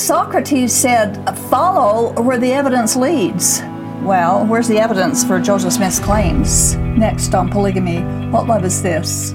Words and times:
Socrates 0.00 0.72
said, 0.72 1.22
follow 1.50 2.18
where 2.22 2.38
the 2.38 2.50
evidence 2.50 2.96
leads. 2.96 3.60
Well, 4.02 4.46
where's 4.46 4.66
the 4.66 4.78
evidence 4.78 5.22
for 5.22 5.38
Joseph 5.38 5.74
Smith's 5.74 5.98
claims? 6.00 6.74
Next 6.76 7.34
on 7.34 7.50
polygamy, 7.50 8.00
what 8.30 8.46
love 8.46 8.64
is 8.64 8.82
this? 8.82 9.34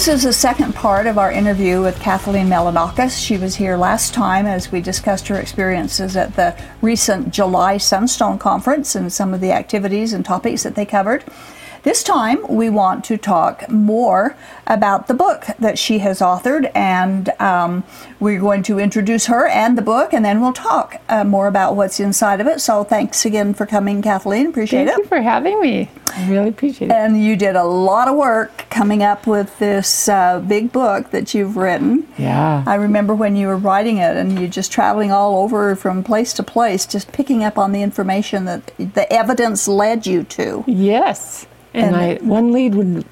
This 0.00 0.08
is 0.08 0.22
the 0.22 0.32
second 0.32 0.74
part 0.74 1.06
of 1.06 1.18
our 1.18 1.30
interview 1.30 1.82
with 1.82 2.00
Kathleen 2.00 2.46
Melonakos. 2.46 3.22
She 3.22 3.36
was 3.36 3.56
here 3.56 3.76
last 3.76 4.14
time 4.14 4.46
as 4.46 4.72
we 4.72 4.80
discussed 4.80 5.28
her 5.28 5.38
experiences 5.38 6.16
at 6.16 6.36
the 6.36 6.56
recent 6.80 7.34
July 7.34 7.76
Sunstone 7.76 8.38
Conference 8.38 8.94
and 8.94 9.12
some 9.12 9.34
of 9.34 9.42
the 9.42 9.52
activities 9.52 10.14
and 10.14 10.24
topics 10.24 10.62
that 10.62 10.74
they 10.74 10.86
covered. 10.86 11.22
This 11.82 12.02
time, 12.02 12.44
we 12.46 12.68
want 12.68 13.04
to 13.06 13.16
talk 13.16 13.70
more 13.70 14.36
about 14.66 15.08
the 15.08 15.14
book 15.14 15.46
that 15.58 15.78
she 15.78 16.00
has 16.00 16.20
authored, 16.20 16.70
and 16.74 17.30
um, 17.40 17.84
we're 18.18 18.38
going 18.38 18.62
to 18.64 18.78
introduce 18.78 19.26
her 19.26 19.46
and 19.46 19.78
the 19.78 19.82
book, 19.82 20.12
and 20.12 20.22
then 20.22 20.42
we'll 20.42 20.52
talk 20.52 21.00
uh, 21.08 21.24
more 21.24 21.46
about 21.46 21.76
what's 21.76 21.98
inside 21.98 22.40
of 22.40 22.46
it. 22.46 22.60
So, 22.60 22.84
thanks 22.84 23.24
again 23.24 23.54
for 23.54 23.64
coming, 23.64 24.02
Kathleen. 24.02 24.48
Appreciate 24.48 24.86
Thank 24.86 24.88
it. 24.88 24.92
Thank 24.92 25.04
you 25.04 25.08
for 25.08 25.22
having 25.22 25.60
me. 25.60 25.88
I 26.14 26.28
really 26.28 26.50
appreciate 26.50 26.90
it. 26.90 26.94
And 26.94 27.24
you 27.24 27.34
did 27.34 27.56
a 27.56 27.64
lot 27.64 28.08
of 28.08 28.16
work 28.16 28.66
coming 28.68 29.02
up 29.02 29.26
with 29.26 29.58
this 29.58 30.08
uh, 30.08 30.40
big 30.40 30.72
book 30.72 31.10
that 31.12 31.32
you've 31.34 31.56
written. 31.56 32.06
Yeah. 32.18 32.62
I 32.66 32.74
remember 32.74 33.14
when 33.14 33.36
you 33.36 33.46
were 33.46 33.56
writing 33.56 33.98
it 33.98 34.16
and 34.16 34.38
you 34.38 34.48
just 34.48 34.70
traveling 34.70 35.12
all 35.12 35.42
over 35.42 35.74
from 35.76 36.04
place 36.04 36.32
to 36.34 36.42
place, 36.42 36.84
just 36.84 37.12
picking 37.12 37.42
up 37.42 37.56
on 37.56 37.72
the 37.72 37.82
information 37.82 38.44
that 38.44 38.72
the 38.76 39.10
evidence 39.10 39.66
led 39.66 40.06
you 40.06 40.24
to. 40.24 40.64
Yes. 40.66 41.46
And, 41.74 41.86
And- 41.86 41.96
I 41.96 42.14
one 42.22 42.52
lead 42.52 42.74
would 42.74 43.04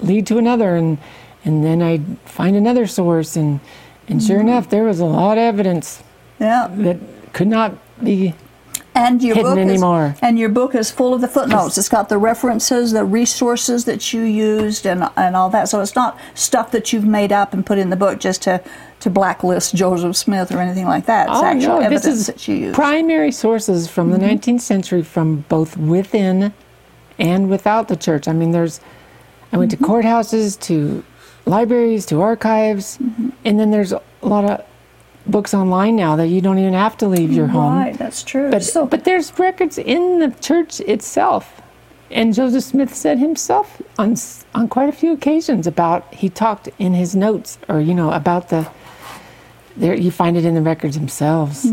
lead 0.00 0.26
to 0.26 0.38
another 0.38 0.76
and 0.76 0.98
and 1.44 1.62
then 1.64 1.82
I'd 1.82 2.04
find 2.24 2.56
another 2.56 2.86
source 2.86 3.36
and 3.36 3.60
and 4.08 4.22
sure 4.22 4.38
Mm-hmm. 4.38 4.48
enough 4.48 4.68
there 4.68 4.84
was 4.84 5.00
a 5.00 5.04
lot 5.06 5.32
of 5.38 5.42
evidence 5.44 6.02
Yeah. 6.40 6.68
that 6.70 6.98
could 7.32 7.48
not 7.48 7.72
be 8.02 8.34
And 8.96 9.20
your 9.22 9.34
Hidden 9.34 9.50
book 9.54 9.58
anymore. 9.58 10.12
Is, 10.14 10.18
and 10.22 10.38
your 10.38 10.48
book 10.48 10.74
is 10.74 10.90
full 10.90 11.14
of 11.14 11.20
the 11.20 11.26
footnotes. 11.28 11.76
It's 11.78 11.88
got 11.88 12.08
the 12.08 12.18
references, 12.18 12.92
the 12.92 13.04
resources 13.04 13.86
that 13.86 14.12
you 14.12 14.22
used, 14.22 14.86
and 14.86 15.08
and 15.16 15.34
all 15.34 15.50
that. 15.50 15.68
So 15.68 15.80
it's 15.80 15.96
not 15.96 16.16
stuff 16.34 16.70
that 16.70 16.92
you've 16.92 17.04
made 17.06 17.32
up 17.32 17.52
and 17.54 17.64
put 17.66 17.78
in 17.78 17.90
the 17.90 17.96
book 17.96 18.20
just 18.20 18.42
to 18.42 18.60
to 19.00 19.10
blacklist 19.10 19.74
Joseph 19.74 20.16
Smith 20.16 20.52
or 20.52 20.58
anything 20.60 20.86
like 20.86 21.06
that. 21.06 21.28
It's 21.28 21.38
Oh, 21.38 21.44
actual 21.44 21.68
no, 21.68 21.80
evidence 21.80 22.04
this 22.04 22.14
is 22.20 22.26
that 22.26 22.46
you 22.48 22.72
primary 22.72 23.32
sources 23.32 23.88
from 23.88 24.10
the 24.12 24.18
19th 24.18 24.60
century 24.60 25.02
from 25.02 25.44
both 25.48 25.76
within 25.76 26.52
and 27.18 27.48
without 27.48 27.88
the 27.88 27.96
church. 27.96 28.28
I 28.28 28.32
mean, 28.32 28.52
there's, 28.52 28.80
I 29.52 29.56
went 29.56 29.70
to 29.70 29.76
mm-hmm. 29.76 29.90
courthouses, 29.90 30.58
to 30.60 31.04
libraries, 31.46 32.06
to 32.06 32.20
archives, 32.20 32.98
mm-hmm. 32.98 33.30
and 33.44 33.58
then 33.58 33.70
there's 33.70 33.92
a 33.92 34.02
lot 34.22 34.44
of 34.44 34.64
books 35.26 35.54
online 35.54 35.96
now 35.96 36.16
that 36.16 36.28
you 36.28 36.40
don't 36.40 36.58
even 36.58 36.74
have 36.74 36.96
to 36.98 37.08
leave 37.08 37.32
your 37.32 37.46
home. 37.46 37.74
Right, 37.76 37.96
that's 37.96 38.22
true. 38.22 38.50
But, 38.50 38.62
so, 38.62 38.86
but 38.86 39.04
there's 39.04 39.38
records 39.38 39.78
in 39.78 40.18
the 40.18 40.30
church 40.40 40.80
itself. 40.80 41.60
And 42.10 42.34
Joseph 42.34 42.62
Smith 42.62 42.94
said 42.94 43.18
himself 43.18 43.80
on, 43.98 44.16
on 44.54 44.68
quite 44.68 44.88
a 44.88 44.92
few 44.92 45.12
occasions 45.12 45.66
about, 45.66 46.12
he 46.14 46.28
talked 46.28 46.68
in 46.78 46.92
his 46.92 47.16
notes 47.16 47.58
or, 47.68 47.80
you 47.80 47.94
know, 47.94 48.12
about 48.12 48.50
the, 48.50 48.70
there, 49.76 49.94
you 49.94 50.10
find 50.10 50.36
it 50.36 50.44
in 50.44 50.54
the 50.54 50.62
records 50.62 50.96
themselves 50.96 51.64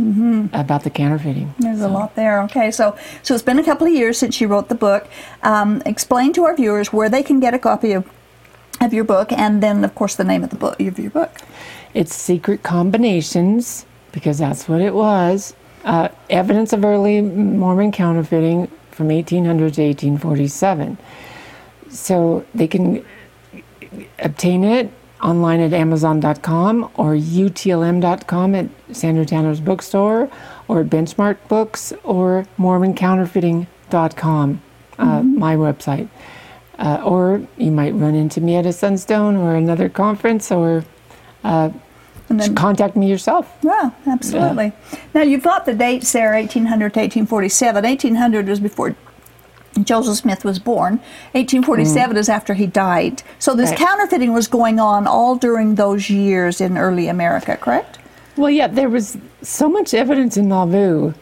about 0.54 0.84
the 0.84 0.90
counterfeiting. 0.90 1.54
There's 1.60 1.82
a 1.82 1.88
lot 1.88 2.16
there. 2.16 2.42
Okay, 2.44 2.72
so 2.72 2.98
so 3.22 3.34
it's 3.34 3.44
been 3.44 3.60
a 3.60 3.64
couple 3.64 3.86
of 3.86 3.94
years 3.94 4.18
since 4.18 4.42
you 4.42 4.48
wrote 4.48 4.70
the 4.70 4.76
book. 4.76 5.08
Um, 5.44 5.84
explain 5.86 6.34
to 6.34 6.44
our 6.46 6.56
viewers 6.56 6.92
where 6.92 7.10
they 7.10 7.22
can 7.22 7.40
get 7.40 7.54
a 7.54 7.60
copy 7.60 7.92
of 7.92 8.10
of 8.80 8.94
your 8.94 9.04
book, 9.04 9.32
and 9.32 9.62
then 9.62 9.84
of 9.84 9.94
course 9.94 10.16
the 10.16 10.24
name 10.24 10.44
of 10.44 10.50
the 10.50 10.56
book 10.56 10.80
of 10.80 10.98
your 10.98 11.12
book. 11.12 11.38
It's 11.94 12.16
secret 12.16 12.64
combinations 12.64 13.86
because 14.12 14.40
that's 14.40 14.68
what 14.68 14.82
it 14.82 14.96
was. 14.96 15.54
Uh, 15.84 16.10
evidence 16.30 16.74
of 16.74 16.84
early 16.84 17.22
Mormon 17.22 17.92
counterfeiting 17.92 18.68
from 18.92 19.08
1800 19.10 19.74
to 19.76 19.84
1847. 19.84 20.98
So 21.90 22.46
they 22.54 22.68
can 22.68 23.06
obtain 24.20 24.64
it 24.64 24.92
online 25.22 25.60
at 25.60 25.74
Amazon.com 25.74 26.90
or 26.96 27.14
UTLM.com 27.16 28.56
at 28.56 28.68
Sandra 28.92 29.26
Tanner's 29.26 29.60
bookstore 29.60 30.30
or 30.68 30.82
at 30.82 30.88
Benchmark 30.88 31.38
Books 31.48 31.94
or 32.04 32.48
MormonCounterfeiting.com, 32.60 34.62
uh, 35.00 35.24
my 35.24 35.56
website. 35.56 36.08
Uh, 36.80 37.02
or 37.06 37.46
you 37.58 37.72
might 37.72 37.94
run 37.94 38.16
into 38.16 38.42
me 38.42 38.56
at 38.56 38.66
a 38.66 38.74
Sunstone 38.74 39.36
or 39.36 39.56
another 39.56 39.90
conference 39.90 40.52
or 40.52 40.84
And 41.44 42.40
then, 42.40 42.56
contact 42.56 42.96
me 42.96 43.10
yourself. 43.10 43.52
yeah, 43.62 43.92
absolutely. 44.08 44.72
Now 45.14 45.22
you've 45.22 45.44
got 45.44 45.66
the 45.66 45.74
dates 45.74 46.12
there, 46.14 46.34
1800 46.34 46.94
to 46.94 47.00
1847. 47.02 47.84
1800 47.84 48.48
was 48.48 48.60
before 48.60 48.96
Joseph 49.84 50.18
Smith 50.18 50.44
was 50.44 50.60
born. 50.60 50.94
1847 51.34 52.18
is 52.18 52.30
after 52.30 52.54
he 52.54 52.68
died. 52.68 53.24
So 53.40 53.56
this 53.56 53.70
Right. 53.72 53.80
counterfeiting 53.80 54.34
was 54.34 54.48
going 54.48 54.80
on 54.80 55.08
all 55.08 55.36
during 55.36 55.76
those 55.76 56.10
years 56.10 56.60
in 56.60 56.78
early 56.78 57.08
America, 57.08 57.56
correct? 57.56 57.98
Well, 58.38 58.50
yeah, 58.50 58.68
there 58.68 58.90
was 58.90 59.18
so 59.42 59.70
much 59.70 59.94
evidence 59.94 60.36
in 60.38 60.50
Nauvoo 60.50 61.14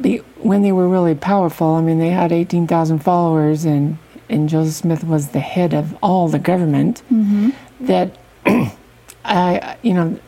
be, 0.00 0.18
when 0.40 0.62
they 0.62 0.72
were 0.72 0.88
really 0.88 1.14
powerful. 1.14 1.74
I 1.74 1.80
mean, 1.80 1.98
they 1.98 2.10
had 2.10 2.32
18,000 2.32 3.00
followers, 3.00 3.64
and, 3.64 3.98
and 4.28 4.48
Joseph 4.48 4.74
Smith 4.74 5.04
was 5.04 5.28
the 5.28 5.40
head 5.40 5.74
of 5.74 5.96
all 6.02 6.28
the 6.28 6.38
government. 6.38 7.02
That, 7.80 8.16
I, 9.24 9.76
you 9.82 9.94
know, 9.94 10.18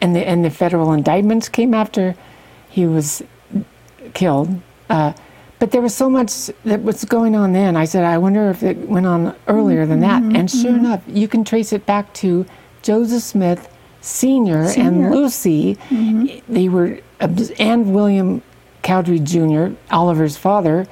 and 0.00 0.16
the, 0.16 0.26
and 0.26 0.44
the 0.44 0.50
federal 0.50 0.92
indictments 0.92 1.48
came 1.48 1.74
after 1.74 2.14
he 2.68 2.86
was 2.86 3.22
killed. 4.14 4.60
Uh, 4.90 5.12
but 5.62 5.70
there 5.70 5.80
was 5.80 5.94
so 5.94 6.10
much 6.10 6.50
that 6.64 6.82
was 6.82 7.04
going 7.04 7.36
on 7.36 7.52
then. 7.52 7.76
I 7.76 7.84
said, 7.84 8.02
I 8.02 8.18
wonder 8.18 8.50
if 8.50 8.64
it 8.64 8.76
went 8.78 9.06
on 9.06 9.32
earlier 9.46 9.86
than 9.86 10.00
that. 10.00 10.20
Mm-hmm. 10.20 10.34
And 10.34 10.50
sure 10.50 10.72
mm-hmm. 10.72 10.86
enough, 10.86 11.04
you 11.06 11.28
can 11.28 11.44
trace 11.44 11.72
it 11.72 11.86
back 11.86 12.12
to 12.14 12.44
Joseph 12.82 13.22
Smith 13.22 13.72
Sr. 14.00 14.66
Senior. 14.66 14.88
and 14.88 15.10
Lucy. 15.12 15.76
Mm-hmm. 15.76 16.52
They 16.52 16.68
were, 16.68 16.98
and 17.60 17.94
William 17.94 18.42
Cowdery 18.82 19.22
Jr., 19.22 19.76
Oliver's 19.94 20.36
father. 20.36 20.88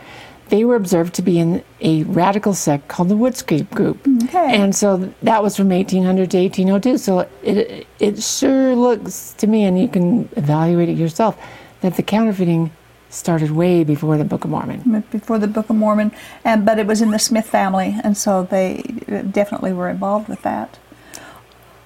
They 0.50 0.64
were 0.64 0.76
observed 0.76 1.14
to 1.14 1.22
be 1.22 1.40
in 1.40 1.64
a 1.80 2.04
radical 2.04 2.54
sect 2.54 2.86
called 2.86 3.08
the 3.08 3.16
Woodscrape 3.16 3.70
Group. 3.70 4.06
Okay. 4.22 4.54
And 4.54 4.72
so 4.72 5.12
that 5.24 5.42
was 5.42 5.56
from 5.56 5.70
1800 5.70 6.30
to 6.30 6.38
1802. 6.38 6.98
So 6.98 7.28
it, 7.42 7.88
it 7.98 8.22
sure 8.22 8.76
looks 8.76 9.32
to 9.38 9.48
me, 9.48 9.64
and 9.64 9.80
you 9.80 9.88
can 9.88 10.28
evaluate 10.36 10.88
it 10.88 10.96
yourself, 10.96 11.36
that 11.80 11.96
the 11.96 12.04
counterfeiting 12.04 12.70
started 13.10 13.50
way 13.50 13.84
before 13.84 14.16
the 14.16 14.24
Book 14.24 14.44
of 14.44 14.50
Mormon. 14.50 15.04
before 15.10 15.38
the 15.38 15.48
Book 15.48 15.68
of 15.68 15.76
Mormon, 15.76 16.12
and 16.44 16.64
but 16.64 16.78
it 16.78 16.86
was 16.86 17.02
in 17.02 17.10
the 17.10 17.18
Smith 17.18 17.46
family, 17.46 17.96
and 18.02 18.16
so 18.16 18.44
they 18.44 18.82
definitely 19.30 19.72
were 19.72 19.88
involved 19.88 20.28
with 20.28 20.42
that. 20.42 20.78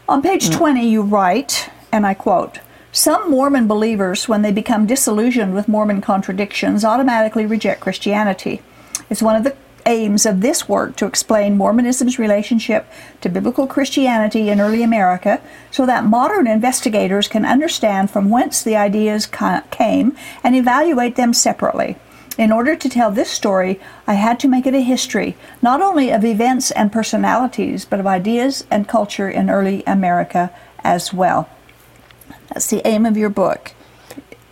On 0.09 0.23
page 0.23 0.51
mm. 0.51 0.57
20, 0.57 0.87
you 0.87 1.03
write, 1.03 1.71
and 1.91 2.07
I 2.07 2.15
quote, 2.15 2.61
some 2.93 3.31
Mormon 3.31 3.67
believers, 3.67 4.29
when 4.29 4.43
they 4.43 4.53
become 4.53 4.87
disillusioned 4.87 5.53
with 5.53 5.67
Mormon 5.67 6.01
contradictions, 6.01 6.85
automatically 6.85 7.45
reject 7.45 7.81
Christianity. 7.81 8.63
It's 9.11 9.23
one 9.23 9.35
of 9.35 9.43
the 9.43 9.57
aims 9.87 10.27
of 10.27 10.41
this 10.41 10.69
work 10.69 10.97
to 10.97 11.07
explain 11.07 11.57
Mormonism's 11.57 12.19
relationship 12.19 12.87
to 13.21 13.29
biblical 13.29 13.67
Christianity 13.67 14.49
in 14.49 14.61
early 14.61 14.83
America 14.83 15.41
so 15.71 15.87
that 15.87 16.05
modern 16.05 16.47
investigators 16.47 17.29
can 17.29 17.45
understand 17.45 18.11
from 18.11 18.31
whence 18.31 18.63
the 18.63 18.77
ideas 18.77 19.27
ca- 19.27 19.63
came 19.71 20.17
and 20.43 20.55
evaluate 20.55 21.17
them 21.17 21.33
separately. 21.33 21.97
In 22.37 22.51
order 22.51 22.75
to 22.75 22.89
tell 22.89 23.11
this 23.11 23.31
story, 23.31 23.79
I 24.07 24.15
had 24.15 24.41
to 24.41 24.49
make 24.49 24.67
it 24.67 24.75
a 24.75 24.81
history, 24.81 25.37
not 25.63 25.81
only 25.81 26.11
of 26.11 26.25
events 26.25 26.73
and 26.73 26.91
personalities, 26.91 27.85
but 27.85 28.01
of 28.01 28.07
ideas 28.07 28.65
and 28.71 28.89
culture 28.89 29.31
in 29.31 29.49
early 29.49 29.85
America 29.87 30.51
as 30.83 31.13
well. 31.13 31.49
That's 32.49 32.69
the 32.69 32.87
aim 32.87 33.07
of 33.07 33.17
your 33.17 33.31
book, 33.31 33.73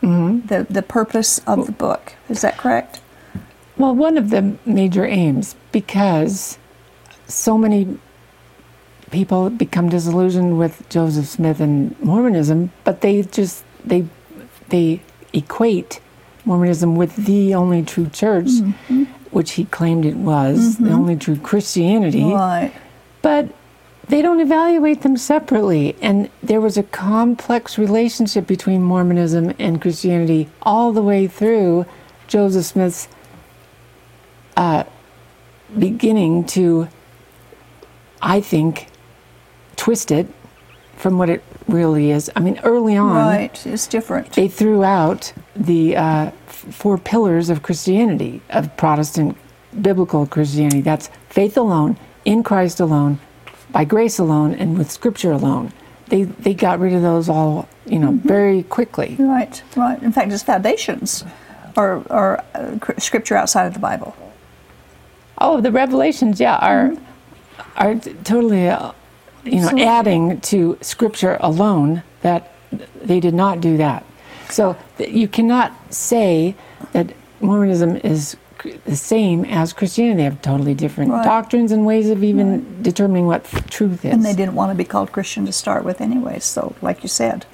mm-hmm. 0.01 0.47
the, 0.47 0.67
the 0.71 0.83
purpose 0.83 1.41
of 1.41 1.67
the 1.67 1.73
book. 1.73 2.15
Is 2.29 2.43
that 2.43 2.57
correct? 2.57 3.01
Well, 3.77 3.95
one 3.95 4.19
of 4.19 4.31
the 4.31 4.57
major 4.67 5.07
aims, 5.07 5.57
because 5.73 6.59
so 7.27 7.57
many 7.57 7.99
people 9.11 9.51
become 9.51 9.89
disillusioned 9.89 10.59
with 10.59 10.89
Joseph 10.89 11.27
Smith 11.27 11.61
and 11.61 11.99
Mormonism, 12.01 12.73
but 12.85 13.01
they 13.01 13.23
just 13.23 13.65
they 13.85 14.07
they 14.69 15.01
equate 15.33 16.01
Mormonism 16.45 16.97
with 16.97 17.15
the 17.17 17.55
only 17.55 17.83
true 17.83 18.09
church, 18.09 18.47
mm-hmm. 18.47 19.05
which 19.31 19.53
he 19.53 19.65
claimed 19.67 20.05
it 20.05 20.17
was, 20.17 20.77
the 20.77 20.85
mm-hmm. 20.85 20.95
only 20.95 21.17
true 21.17 21.37
Christianity. 21.37 22.25
Right. 22.25 22.73
But 23.21 23.49
they 24.09 24.21
don't 24.21 24.41
evaluate 24.41 25.03
them 25.03 25.17
separately. 25.17 25.97
And 26.03 26.29
there 26.43 26.61
was 26.61 26.77
a 26.77 26.83
complex 26.83 27.79
relationship 27.79 28.47
between 28.47 28.83
Mormonism 28.83 29.55
and 29.59 29.81
Christianity 29.81 30.49
all 30.63 30.93
the 30.93 31.03
way 31.03 31.29
through 31.29 31.87
Joseph 32.27 32.65
Smith's 32.65 33.09
uh, 34.57 34.85
beginning 35.79 36.45
to, 36.45 36.89
I 38.21 38.41
think, 38.41 38.89
twist 39.77 40.11
it 40.11 40.27
from 40.97 41.19
what 41.19 41.29
it 41.29 41.43
really 41.69 42.11
is. 42.11 42.31
I 42.37 42.41
mean, 42.41 42.61
early 42.63 42.97
on, 42.97 43.17
Right, 43.17 43.67
it's 43.67 43.87
different. 43.87 44.33
they 44.33 44.49
threw 44.49 44.85
out 44.85 45.33
the 45.57 45.97
uh, 45.97 46.03
f- 46.47 46.67
four 46.75 46.99
pillars 46.99 47.51
of 47.51 47.63
Christianity, 47.63 48.41
of 48.51 48.77
Protestant 48.77 49.37
biblical 49.81 50.27
Christianity. 50.27 50.81
That's 50.83 51.09
faith 51.29 51.57
alone, 51.57 51.97
in 52.25 52.43
Christ 52.43 52.79
alone, 52.79 53.19
by 53.71 53.85
grace 53.85 54.19
alone, 54.19 54.55
and 54.55 54.77
with 54.79 54.91
Scripture 54.91 55.33
alone. 55.33 55.73
They 56.09 56.25
they 56.25 56.53
got 56.53 56.79
rid 56.79 56.93
of 56.93 57.01
those 57.01 57.29
all, 57.31 57.69
you 57.87 57.99
know, 57.99 58.13
very 58.13 58.65
quickly. 58.65 59.17
Right, 59.19 59.63
right. 59.77 60.01
In 60.03 60.13
fact, 60.13 60.31
its 60.31 60.43
foundations 60.43 61.25
are, 61.75 62.03
are 62.11 62.45
uh, 62.55 62.77
scripture 62.99 63.35
outside 63.35 63.65
of 63.67 63.73
the 63.73 63.81
Bible. 63.81 64.15
Oh, 65.39 65.61
the 65.61 65.73
revelations, 65.73 66.41
yeah, 66.41 66.57
are 66.57 66.93
are 67.77 67.95
totally, 68.25 68.69
uh, 68.69 68.93
you 69.45 69.53
know, 69.57 69.63
Absolutely. 69.63 69.85
adding 69.85 70.41
to 70.43 70.79
Scripture 70.81 71.37
alone. 71.41 72.03
That 72.23 72.53
they 73.03 73.19
did 73.21 73.35
not 73.35 73.61
do 73.61 73.77
that. 73.79 74.05
So 74.49 74.77
th- 74.99 75.11
you 75.11 75.27
cannot 75.29 75.73
say 75.93 76.55
that 76.93 77.13
Mormonism 77.41 77.97
is 77.97 78.37
cr- 78.59 78.69
the 78.85 78.95
same 78.97 79.45
as 79.45 79.73
Christianity. 79.73 80.19
They 80.19 80.25
have 80.25 80.41
totally 80.43 80.75
different 80.75 81.11
Right. 81.11 81.25
doctrines 81.25 81.73
and 81.73 81.85
ways 81.85 82.09
of 82.11 82.23
even 82.23 82.81
determining 82.83 83.27
what 83.27 83.45
truth 83.71 84.05
is. 84.05 84.13
And 84.13 84.25
they 84.25 84.35
didn't 84.35 84.55
want 84.55 84.71
to 84.71 84.77
be 84.77 84.85
called 84.85 85.11
Christian 85.11 85.45
to 85.47 85.53
start 85.53 85.85
with, 85.85 86.01
anyway. 86.01 86.39
So, 86.39 86.75
like 86.81 87.03
you 87.03 87.09
said, 87.09 87.45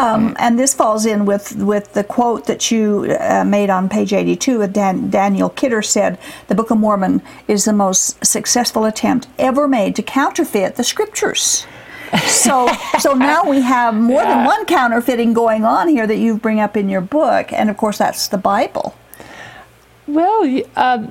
um, 0.00 0.36
and 0.38 0.58
this 0.58 0.74
falls 0.74 1.06
in 1.06 1.26
with 1.26 1.56
with 1.56 1.92
the 1.92 2.04
quote 2.04 2.46
that 2.46 2.70
you 2.70 3.16
uh, 3.20 3.44
made 3.44 3.70
on 3.70 3.88
page 3.88 4.12
eighty-two. 4.12 4.58
With 4.58 4.72
Dan, 4.72 5.10
Daniel 5.10 5.48
Kidder 5.50 5.82
said, 5.82 6.18
"The 6.48 6.54
Book 6.54 6.70
of 6.70 6.78
Mormon 6.78 7.22
is 7.48 7.64
the 7.64 7.72
most 7.72 8.24
successful 8.24 8.84
attempt 8.84 9.28
ever 9.38 9.68
made 9.68 9.94
to 9.96 10.02
counterfeit 10.02 10.76
the 10.76 10.84
Scriptures." 10.84 11.66
so, 12.26 12.68
so 12.98 13.14
now 13.14 13.44
we 13.44 13.60
have 13.60 13.94
more 13.94 14.22
than 14.22 14.44
one 14.44 14.64
counterfeiting 14.66 15.32
going 15.32 15.64
on 15.64 15.86
here 15.86 16.06
that 16.06 16.16
you 16.16 16.36
bring 16.36 16.58
up 16.58 16.76
in 16.76 16.88
your 16.88 17.00
book, 17.00 17.52
and 17.52 17.70
of 17.70 17.76
course, 17.76 17.98
that's 17.98 18.28
the 18.28 18.38
Bible. 18.38 18.94
well, 20.06 20.42
uh, 20.74 21.06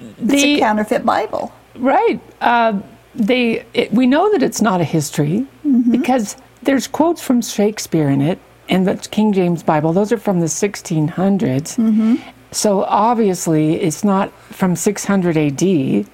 It's 0.00 0.42
a 0.44 0.54
the 0.54 0.58
counterfeit 0.60 1.04
Bible. 1.04 1.52
Right. 1.74 2.20
Uh, 2.40 2.80
they 3.14 3.64
it, 3.74 3.92
we 3.92 4.06
know 4.06 4.30
that 4.32 4.42
it's 4.42 4.62
not 4.62 4.80
a 4.80 4.84
history 4.84 5.46
because 5.90 6.36
there's 6.62 6.86
quotes 6.86 7.22
from 7.22 7.42
Shakespeare 7.42 8.08
in 8.08 8.20
it 8.20 8.38
and 8.68 8.86
the 8.86 8.96
King 9.10 9.32
James 9.32 9.62
Bible. 9.62 9.92
Those 9.92 10.12
are 10.12 10.18
from 10.18 10.40
the 10.40 10.46
1600s. 10.46 11.06
Mm-hmm. 11.08 12.16
So 12.52 12.84
obviously 12.84 13.74
it's 13.74 14.04
not 14.04 14.32
from 14.50 14.76
600 14.76 15.36
AD. 15.36 16.06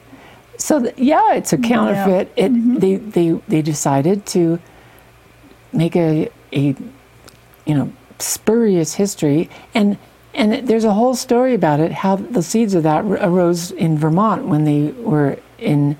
So 0.57 0.83
th- 0.83 0.95
yeah, 0.97 1.35
it's 1.35 1.53
a 1.53 1.59
counterfeit. 1.59 2.33
It 2.37 2.53
mm-hmm. 2.53 2.79
they, 2.79 2.97
they 2.97 3.31
they 3.49 3.63
decided 3.63 4.27
to 4.27 4.59
make 5.73 5.95
a 5.97 6.31
a 6.53 6.75
you 7.65 7.75
know 7.75 7.93
spurious 8.19 8.95
history 8.95 9.49
and 9.75 9.97
and 10.35 10.67
there's 10.67 10.85
a 10.85 10.93
whole 10.93 11.15
story 11.15 11.55
about 11.55 11.79
it 11.79 11.93
how 11.93 12.17
the 12.17 12.43
seeds 12.43 12.75
of 12.75 12.83
that 12.83 13.05
arose 13.05 13.71
in 13.73 13.97
Vermont 13.97 14.47
when 14.47 14.65
they 14.65 14.91
were 14.93 15.39
in 15.59 15.97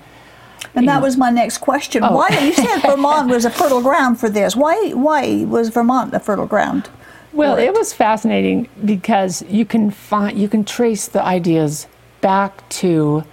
And 0.75 0.87
that 0.87 1.01
was 1.01 1.17
my 1.17 1.29
next 1.29 1.59
question. 1.59 2.03
Oh. 2.03 2.15
Why 2.15 2.29
you 2.29 2.53
said 2.53 2.81
Vermont 2.85 3.29
was 3.29 3.45
a 3.45 3.49
fertile 3.49 3.81
ground 3.81 4.19
for 4.19 4.29
this? 4.29 4.55
Why 4.55 4.91
why 4.91 5.45
was 5.45 5.69
Vermont 5.69 6.13
a 6.13 6.19
fertile 6.19 6.47
ground? 6.47 6.89
well 7.33 7.55
for 7.55 7.61
it 7.61 7.73
was 7.73 7.93
fascinating 7.93 8.67
because 8.85 9.41
you 9.43 9.65
can 9.65 9.91
find 9.91 10.37
you 10.37 10.49
can 10.49 10.63
trace 10.63 11.07
the 11.07 11.23
ideas 11.23 11.87
back 12.21 12.67
to 12.69 13.23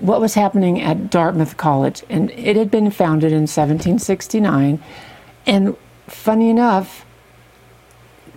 what 0.00 0.20
was 0.20 0.34
happening 0.34 0.80
at 0.80 1.10
Dartmouth 1.10 1.56
College 1.56 2.02
and 2.08 2.30
it 2.32 2.56
had 2.56 2.70
been 2.70 2.90
founded 2.90 3.32
in 3.32 3.42
1769 3.42 4.82
and 5.46 5.76
funny 6.06 6.50
enough 6.50 7.06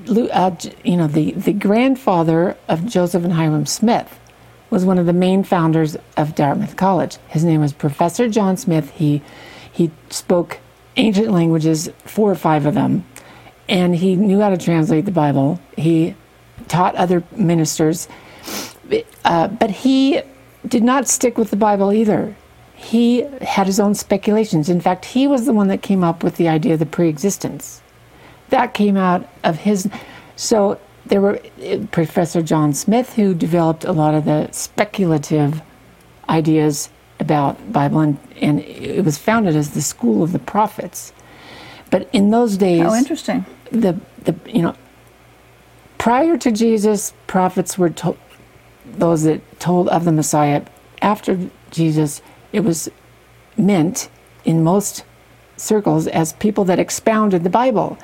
uh, 0.07 0.51
you 0.83 0.95
know 0.97 1.07
the 1.07 1.31
the 1.31 1.53
grandfather 1.53 2.55
of 2.67 2.85
Joseph 2.85 3.23
and 3.23 3.33
Hyrum 3.33 3.65
Smith 3.65 4.19
was 4.69 4.85
one 4.85 4.97
of 4.97 5.05
the 5.05 5.13
main 5.13 5.43
founders 5.43 5.97
of 6.17 6.35
Dartmouth 6.35 6.75
College. 6.75 7.17
His 7.27 7.43
name 7.43 7.61
was 7.61 7.73
Professor 7.73 8.27
John 8.27 8.57
Smith. 8.57 8.91
He 8.91 9.21
he 9.71 9.91
spoke 10.09 10.59
ancient 10.95 11.31
languages, 11.31 11.89
four 12.05 12.31
or 12.31 12.35
five 12.35 12.65
of 12.65 12.73
them, 12.73 13.05
and 13.67 13.95
he 13.95 14.15
knew 14.15 14.39
how 14.39 14.49
to 14.49 14.57
translate 14.57 15.05
the 15.05 15.11
Bible. 15.11 15.59
He 15.77 16.15
taught 16.67 16.95
other 16.95 17.23
ministers, 17.35 18.07
uh, 19.25 19.47
but 19.49 19.69
he 19.69 20.21
did 20.67 20.83
not 20.83 21.07
stick 21.07 21.37
with 21.37 21.49
the 21.49 21.57
Bible 21.57 21.91
either. 21.91 22.35
He 22.75 23.21
had 23.41 23.67
his 23.67 23.79
own 23.79 23.95
speculations. 23.95 24.69
In 24.69 24.81
fact, 24.81 25.05
he 25.05 25.27
was 25.27 25.45
the 25.45 25.53
one 25.53 25.67
that 25.67 25.81
came 25.81 26.03
up 26.03 26.23
with 26.23 26.37
the 26.37 26.47
idea 26.47 26.73
of 26.73 26.79
the 26.79 26.85
pre-existence 26.85 27.81
that 28.49 28.73
came 28.73 28.97
out 28.97 29.27
of 29.43 29.57
his 29.57 29.89
so 30.35 30.79
there 31.05 31.21
were 31.21 31.39
uh, 31.63 31.77
professor 31.91 32.41
john 32.41 32.73
smith 32.73 33.13
who 33.13 33.33
developed 33.33 33.83
a 33.85 33.91
lot 33.91 34.13
of 34.13 34.25
the 34.25 34.49
speculative 34.51 35.61
ideas 36.29 36.89
about 37.19 37.71
bible 37.71 37.99
and, 37.99 38.17
and 38.41 38.59
it 38.61 39.03
was 39.05 39.17
founded 39.17 39.55
as 39.55 39.71
the 39.71 39.81
school 39.81 40.23
of 40.23 40.31
the 40.31 40.39
prophets 40.39 41.13
but 41.89 42.09
in 42.11 42.31
those 42.31 42.57
days 42.57 42.81
How 42.81 42.93
interesting. 42.93 43.45
the 43.71 43.99
the 44.23 44.35
you 44.47 44.61
know 44.61 44.75
prior 46.05 46.37
to 46.37 46.51
Jesus, 46.51 47.13
prophets 47.25 47.79
were 47.79 47.89
told 47.89 48.19
those 48.85 49.23
that 49.23 49.41
told 49.59 49.89
of 49.89 50.05
the 50.05 50.11
Messiah. 50.11 50.61
After 51.01 51.49
Jesus, 51.71 52.21
it 52.51 52.59
was 52.59 52.89
meant 53.57 54.07
in 54.43 54.63
most 54.63 55.03
circles 55.57 56.05
as 56.05 56.33
people 56.33 56.63
that 56.65 56.77
expounded 56.77 57.43
the 57.43 57.49
Bible. 57.49 57.97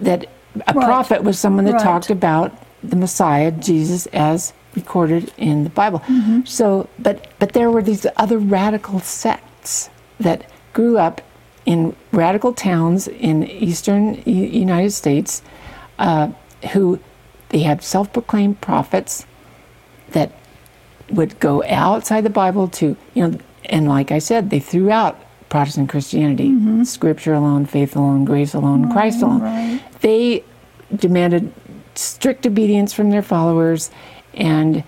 That 0.00 0.26
a 0.60 0.70
Mm-hmm. 0.70 0.78
Right. 0.78 0.86
prophet 0.86 1.22
was 1.24 1.38
someone 1.38 1.64
that 1.66 1.74
Right. 1.74 1.82
talked 1.82 2.10
about 2.10 2.52
the 2.82 2.96
Messiah, 2.96 3.50
Jesus, 3.50 4.06
as 4.12 4.52
recorded 4.74 5.32
in 5.38 5.64
the 5.64 5.70
Bible. 5.70 6.00
Mm-hmm. 6.00 6.40
So, 6.44 6.88
but 6.98 7.26
but 7.38 7.52
there 7.52 7.70
were 7.70 7.82
these 7.82 8.06
other 8.16 8.38
radical 8.38 9.00
sects 9.00 9.90
that 10.20 10.44
grew 10.72 10.98
up 10.98 11.20
in 11.64 11.96
radical 12.12 12.52
towns 12.52 13.08
in 13.08 13.44
eastern 13.44 14.22
U- 14.24 14.32
United 14.66 14.90
States, 14.92 15.42
uh, 15.98 16.28
who 16.72 17.00
they 17.48 17.60
had 17.60 17.82
self-proclaimed 17.82 18.60
prophets 18.60 19.26
that 20.12 20.30
would 21.10 21.38
go 21.40 21.62
outside 21.64 22.22
the 22.22 22.30
Bible 22.30 22.68
to 22.68 22.96
you 23.14 23.28
know, 23.28 23.38
and 23.66 23.88
like 23.88 24.12
I 24.12 24.18
said, 24.20 24.50
they 24.50 24.60
threw 24.60 24.90
out 24.90 25.16
Protestant 25.48 25.88
Christianity, 25.88 26.84
Scripture 26.84 27.32
alone, 27.34 27.66
faith 27.66 27.96
alone, 27.96 28.24
grace 28.24 28.52
alone, 28.54 28.90
Christ 28.92 29.22
alone. 29.22 29.40
right. 29.42 29.80
They 30.00 30.44
demanded 30.94 31.52
strict 31.94 32.46
obedience 32.46 32.92
from 32.92 33.10
their 33.10 33.22
followers, 33.22 33.90
and 34.34 34.84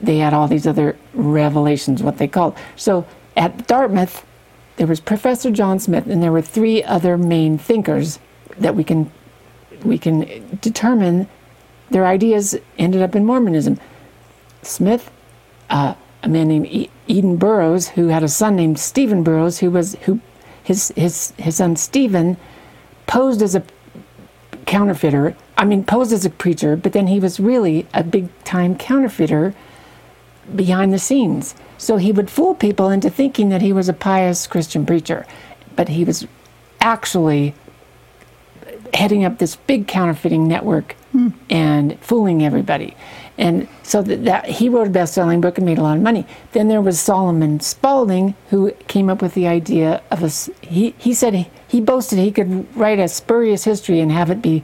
they 0.00 0.18
had 0.18 0.32
all 0.32 0.48
these 0.48 0.66
other 0.66 0.96
revelations, 1.14 2.02
what 2.02 2.18
they 2.18 2.28
called. 2.28 2.56
So 2.76 3.06
at 3.36 3.66
Dartmouth, 3.66 4.24
there 4.76 4.86
was 4.86 5.00
Professor 5.00 5.50
John 5.50 5.78
Smith, 5.78 6.06
and 6.06 6.22
there 6.22 6.32
were 6.32 6.42
three 6.42 6.82
other 6.84 7.18
main 7.18 7.58
thinkers 7.58 8.18
that 8.58 8.74
we 8.74 8.84
can 8.84 9.10
we 9.84 9.98
can 9.98 10.58
determine 10.60 11.28
their 11.90 12.06
ideas 12.06 12.56
ended 12.78 13.02
up 13.02 13.14
in 13.16 13.24
Mormonism. 13.24 13.78
Smith, 14.62 15.10
uh, 15.70 15.94
a 16.22 16.28
man 16.28 16.48
named 16.48 16.66
E- 16.66 16.90
Eden 17.06 17.36
Burroughs, 17.36 17.88
who 17.88 18.08
had 18.08 18.22
a 18.22 18.28
son 18.28 18.56
named 18.56 18.78
Stephen 18.78 19.22
Burroughs, 19.22 19.58
who 19.58 19.70
was 19.70 19.96
who 20.02 20.20
his 20.62 20.92
his 20.96 21.32
his 21.38 21.56
son 21.56 21.76
Stephen 21.76 22.36
posed 23.06 23.42
as 23.42 23.54
a 23.54 23.62
counterfeiter. 24.70 25.36
I 25.58 25.64
mean, 25.64 25.82
posed 25.84 26.12
as 26.12 26.24
a 26.24 26.30
preacher, 26.30 26.76
but 26.76 26.92
then 26.92 27.08
he 27.08 27.18
was 27.18 27.40
really 27.40 27.88
a 27.92 28.04
big 28.04 28.28
time 28.44 28.76
counterfeiter 28.76 29.52
behind 30.54 30.92
the 30.92 30.98
scenes. 30.98 31.56
So 31.76 31.96
he 31.96 32.12
would 32.12 32.30
fool 32.30 32.54
people 32.54 32.88
into 32.88 33.10
thinking 33.10 33.48
that 33.48 33.62
he 33.62 33.72
was 33.72 33.88
a 33.88 33.92
pious 33.92 34.46
Christian 34.46 34.86
preacher, 34.86 35.26
but 35.74 35.88
he 35.88 36.04
was 36.04 36.26
actually 36.80 37.52
heading 38.94 39.24
up 39.24 39.38
this 39.38 39.56
big 39.56 39.88
counterfeiting 39.88 40.46
network 40.46 40.92
hmm. 41.10 41.30
and 41.48 41.98
fooling 42.00 42.44
everybody. 42.44 42.96
And 43.36 43.66
so 43.82 44.02
that, 44.02 44.24
that 44.24 44.44
he 44.46 44.68
wrote 44.68 44.86
a 44.86 44.90
best-selling 44.90 45.40
book 45.40 45.58
and 45.58 45.66
made 45.66 45.78
a 45.78 45.82
lot 45.82 45.96
of 45.96 46.02
money. 46.02 46.26
Then 46.52 46.68
there 46.68 46.80
was 46.80 47.00
Solomon 47.00 47.58
Spaulding 47.58 48.34
who 48.50 48.70
came 48.86 49.10
up 49.10 49.20
with 49.20 49.34
the 49.34 49.48
idea 49.48 50.02
of 50.12 50.22
a. 50.22 50.28
he 50.64 50.94
he 50.98 51.12
said 51.12 51.50
he, 51.70 51.80
boasted 51.80 52.18
he 52.18 52.32
could 52.32 52.66
write 52.76 52.98
a 52.98 53.08
spurious 53.08 53.64
history 53.64 54.00
and 54.00 54.10
have 54.10 54.30
it 54.30 54.42
be 54.42 54.62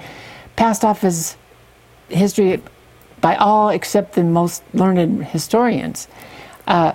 passed 0.57 0.85
off 0.85 1.05
as 1.05 1.37
history 2.09 2.61
by 3.21 3.37
all 3.37 3.69
except 3.71 4.15
the 4.15 4.23
most 4.25 4.63
learned 4.75 5.25
historians. 5.27 6.09
Uh, 6.67 6.93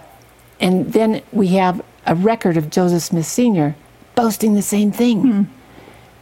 and 0.60 0.94
then 0.94 1.22
we 1.32 1.48
have 1.50 1.82
a 2.06 2.16
record 2.16 2.58
of 2.58 2.70
Joseph 2.70 3.04
Smith 3.04 3.26
Sr. 3.26 3.76
boasting 4.16 4.54
the 4.54 4.62
same 4.62 4.92
thing. 4.92 5.50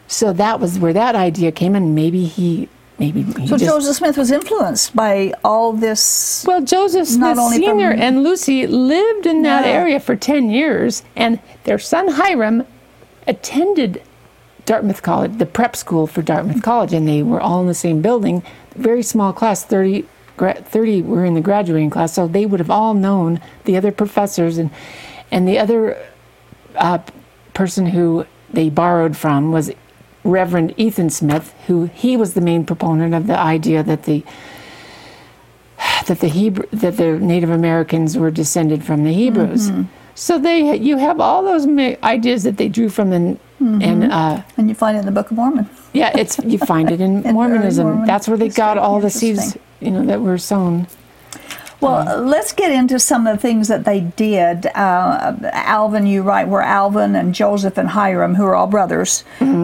So 0.08 0.34
that 0.34 0.60
was 0.60 0.80
where 0.80 0.94
that 0.94 1.16
idea 1.16 1.52
came 1.52 1.76
in. 1.76 1.94
Maybe 1.96 2.26
he 2.26 2.68
maybe 2.98 3.24
he 3.24 3.48
So 3.48 3.58
just, 3.58 3.64
Joseph 3.72 3.96
Smith 3.96 4.18
was 4.18 4.30
influenced 4.32 4.96
by 4.96 5.34
all 5.44 5.72
this. 5.74 6.44
Well, 6.48 6.62
Joseph 6.62 7.08
Smith 7.08 7.38
Sr. 7.38 7.92
from- 7.92 8.02
and 8.02 8.24
Lucy 8.24 8.68
lived 8.68 9.26
in 9.26 9.42
that 9.44 9.66
Yeah. 9.66 9.72
area 9.72 10.00
for 10.00 10.16
10 10.16 10.50
years, 10.50 11.04
and 11.16 11.40
their 11.64 11.80
son 11.80 12.10
Hyrum 12.10 12.66
attended 13.28 14.02
Dartmouth 14.66 15.02
College, 15.02 15.38
the 15.38 15.46
prep 15.46 15.76
school 15.76 16.06
for 16.06 16.22
Dartmouth 16.22 16.62
College, 16.62 16.94
and 16.94 17.08
they 17.08 17.24
were 17.24 17.42
all 17.42 17.62
in 17.62 17.68
the 17.68 17.74
same 17.74 18.02
building. 18.02 18.44
Very 18.76 19.02
small 19.02 19.34
class, 19.34 19.64
30, 19.64 20.06
30 20.38 21.02
were 21.02 21.26
in 21.26 21.34
the 21.34 21.42
graduating 21.42 21.90
class, 21.90 22.14
so 22.14 22.28
they 22.28 22.46
would 22.46 22.60
have 22.60 22.70
all 22.70 22.94
known 22.94 23.42
the 23.66 23.76
other 23.78 23.92
professors 23.92 24.58
and 24.58 24.70
and 25.32 25.48
the 25.48 25.60
other 25.60 25.98
uh, 26.76 27.00
person 27.54 27.88
who 27.88 28.26
they 28.52 28.70
borrowed 28.70 29.16
from 29.16 29.52
was 29.52 29.72
Reverend 30.24 30.74
Ethan 30.78 31.10
Smith, 31.10 31.54
who 31.68 31.86
he 31.86 32.18
was 32.18 32.34
the 32.34 32.42
main 32.42 32.66
proponent 32.66 33.14
of 33.14 33.28
the 33.28 33.38
idea 33.38 33.84
that 33.84 34.04
the 34.04 34.24
that 36.08 36.20
the 36.20 36.28
Hebrew 36.28 36.66
that 36.72 36.98
the 36.98 37.20
Native 37.20 37.50
Americans 37.50 38.18
were 38.18 38.32
descended 38.32 38.84
from 38.84 39.04
the 39.04 39.14
Hebrews. 39.14 39.70
So 40.20 40.38
they 40.38 40.76
you 40.76 40.98
have 40.98 41.22
all 41.22 41.44
those 41.44 41.66
ideas 42.04 42.44
that 42.44 42.58
they 42.58 42.68
drew 42.68 42.90
from 42.90 43.14
and 43.14 43.40
and 43.60 44.12
uh, 44.12 44.42
And 44.58 44.68
you 44.68 44.76
find 44.76 44.98
it 44.98 45.00
in 45.02 45.06
the 45.06 45.12
Book 45.14 45.32
of 45.32 45.38
Mormon. 45.38 45.70
yeah, 45.94 46.12
it's 46.22 46.38
you 46.40 46.58
find 46.58 46.92
it 46.92 47.00
in 47.00 47.20
early 47.26 47.34
Mormonism. 47.34 47.86
Mormon 47.88 48.06
That's 48.06 48.28
where 48.28 48.38
they 48.38 48.50
got 48.50 48.78
all 48.78 49.00
the 49.00 49.10
seeds, 49.10 49.58
you 49.80 49.92
know, 49.92 50.06
that 50.06 50.20
were 50.22 50.38
sown. 50.38 50.88
Well, 51.82 52.22
let's 52.22 52.52
get 52.52 52.72
into 52.72 53.00
some 53.00 53.26
of 53.26 53.38
the 53.38 53.42
things 53.42 53.70
that 53.70 53.86
they 53.86 54.02
did. 54.02 54.66
Uh, 54.68 55.36
Alvin, 55.54 56.06
you 56.08 56.24
write, 56.24 56.48
were 56.50 56.62
Alvin 56.62 57.16
and 57.16 57.34
Joseph 57.34 57.78
and 57.78 57.90
Hyrum, 57.90 58.36
who 58.36 58.46
are 58.46 58.56
all 58.56 58.68
brothers. 58.68 59.24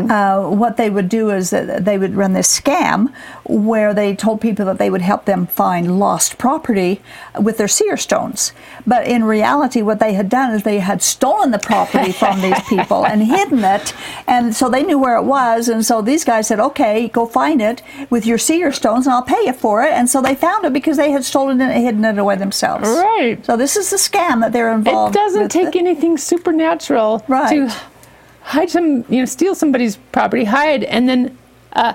Uh, 0.10 0.50
what 0.50 0.78
they 0.78 0.90
would 0.90 1.10
do 1.10 1.30
is 1.30 1.50
that 1.50 1.84
they 1.84 1.98
would 1.98 2.16
run 2.16 2.34
this 2.34 2.60
scam 2.60 3.14
where 3.44 3.94
they 3.94 4.16
told 4.16 4.40
people 4.40 4.66
that 4.66 4.78
they 4.78 4.90
would 4.90 5.02
help 5.02 5.26
them 5.26 5.46
find 5.48 6.00
lost 6.00 6.38
property 6.38 7.02
with 7.40 7.58
their 7.58 7.68
seer 7.68 7.98
stones. 7.98 8.54
But 8.88 9.08
in 9.08 9.24
reality, 9.24 9.82
what 9.82 10.00
they 10.00 10.14
had 10.14 10.30
done 10.30 10.54
is 10.54 10.64
they 10.64 10.80
had 10.80 11.02
stolen 11.02 11.52
the 11.52 11.60
property 11.60 12.12
from 12.22 12.42
these 12.42 12.62
people 12.70 13.06
and 13.06 13.24
hidden 13.24 13.64
it. 13.64 13.94
And 14.28 14.56
so 14.56 14.70
they 14.70 14.84
knew 14.84 14.98
where 14.98 15.18
it 15.18 15.24
was. 15.24 15.68
And 15.68 15.86
so 15.86 16.02
these 16.02 16.24
guys 16.24 16.48
said, 16.48 16.60
okay, 16.60 17.08
go 17.10 17.26
find 17.26 17.62
it 17.62 17.82
with 18.10 18.26
your 18.26 18.38
seer 18.38 18.72
stones 18.72 19.06
and 19.06 19.14
I'll 19.14 19.22
pay 19.22 19.46
you 19.46 19.54
for 19.54 19.84
it. 19.84 19.92
And 19.92 20.10
so 20.10 20.22
they 20.22 20.36
found 20.36 20.66
it 20.66 20.74
because 20.74 20.98
they 20.98 21.12
had 21.12 21.26
stolen 21.26 21.60
it 21.60 21.66
and 21.66 21.84
hidden 21.84 22.05
it 22.06 22.18
away 22.18 22.36
themselves. 22.36 22.88
Right. 22.88 23.44
So 23.46 23.58
this 23.58 23.76
is 23.76 23.90
the 23.90 23.98
scam 23.98 24.42
that 24.42 24.52
they're 24.54 24.72
involved. 24.74 25.16
In 25.16 25.22
it 25.22 25.26
doesn't 25.26 25.50
take 25.50 25.76
anything 25.76 26.18
supernatural 26.18 27.24
Right. 27.28 27.50
to 27.70 27.76
hide 28.42 28.70
some, 28.70 29.06
you 29.10 29.20
know, 29.20 29.26
steal 29.26 29.56
somebody's 29.56 29.96
property, 30.12 30.44
hide, 30.46 30.84
and 30.84 31.10
then, 31.10 31.38
uh, 31.74 31.94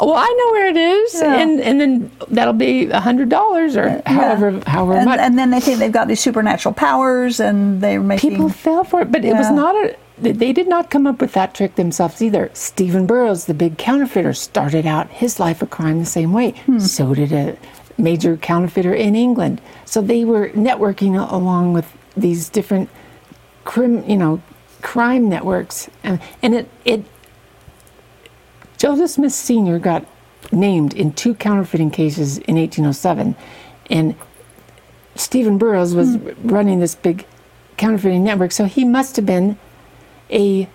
well, 0.00 0.14
I 0.14 0.26
know 0.26 0.52
where 0.52 0.68
it 0.68 0.76
is, 0.76 1.14
Yeah. 1.20 1.34
and 1.40 1.60
and 1.60 1.80
then 1.80 2.10
that'll 2.28 2.52
be 2.54 2.88
a 2.88 3.00
hundred 3.00 3.28
dollars 3.30 3.76
or 3.76 4.00
however 4.06 4.60
however 4.66 4.98
and, 4.98 5.04
much. 5.06 5.18
and 5.18 5.36
then 5.36 5.50
they 5.50 5.58
think 5.60 5.80
they've 5.80 5.90
got 5.90 6.06
these 6.06 6.20
supernatural 6.20 6.72
powers 6.72 7.40
and 7.40 7.80
they're 7.80 8.00
making. 8.00 8.30
People 8.30 8.48
fell 8.48 8.84
for 8.84 9.00
it, 9.02 9.10
but 9.10 9.24
it 9.24 9.34
was 9.34 9.50
not 9.50 9.74
a. 9.74 9.96
They 10.20 10.52
did 10.52 10.68
not 10.68 10.90
come 10.90 11.06
up 11.06 11.20
with 11.20 11.32
that 11.34 11.54
trick 11.54 11.76
themselves 11.76 12.20
either. 12.22 12.50
Stephen 12.52 13.06
Burroughs, 13.06 13.44
the 13.46 13.54
big 13.54 13.76
counterfeiter, 13.78 14.34
started 14.34 14.84
out 14.86 15.08
his 15.10 15.38
life 15.38 15.62
of 15.62 15.70
crime 15.70 16.00
the 16.00 16.06
same 16.06 16.32
way. 16.32 16.52
Hmm. 16.66 16.78
So 16.80 17.14
did 17.14 17.32
a 17.32 17.56
major 17.98 18.36
counterfeiter 18.36 18.94
in 18.94 19.14
England. 19.16 19.60
So 19.84 20.00
they 20.00 20.24
were 20.24 20.50
networking 20.50 21.18
along 21.30 21.72
with 21.74 21.92
these 22.16 22.48
different, 22.48 22.88
crim, 23.64 24.08
you 24.08 24.16
know, 24.16 24.40
crime 24.82 25.28
networks, 25.28 25.90
and, 26.04 26.20
and 26.42 26.54
it 26.54 26.68
it. 26.84 27.04
Joseph 28.76 29.10
Smith 29.10 29.32
Sr. 29.32 29.78
got 29.78 30.06
named 30.52 30.94
in 30.94 31.12
two 31.12 31.34
counterfeiting 31.34 31.90
cases 31.90 32.38
in 32.38 32.54
1807, 32.56 33.34
and 33.90 34.14
Stephen 35.16 35.58
Burroughs 35.58 35.94
was 35.94 36.14
Hmm. 36.14 36.28
running 36.48 36.78
this 36.80 36.94
big 36.94 37.26
counterfeiting 37.76 38.22
network, 38.22 38.52
so 38.52 38.66
he 38.66 38.84
must 38.84 39.16
have 39.16 39.26
been 39.26 39.56
a 40.30 40.68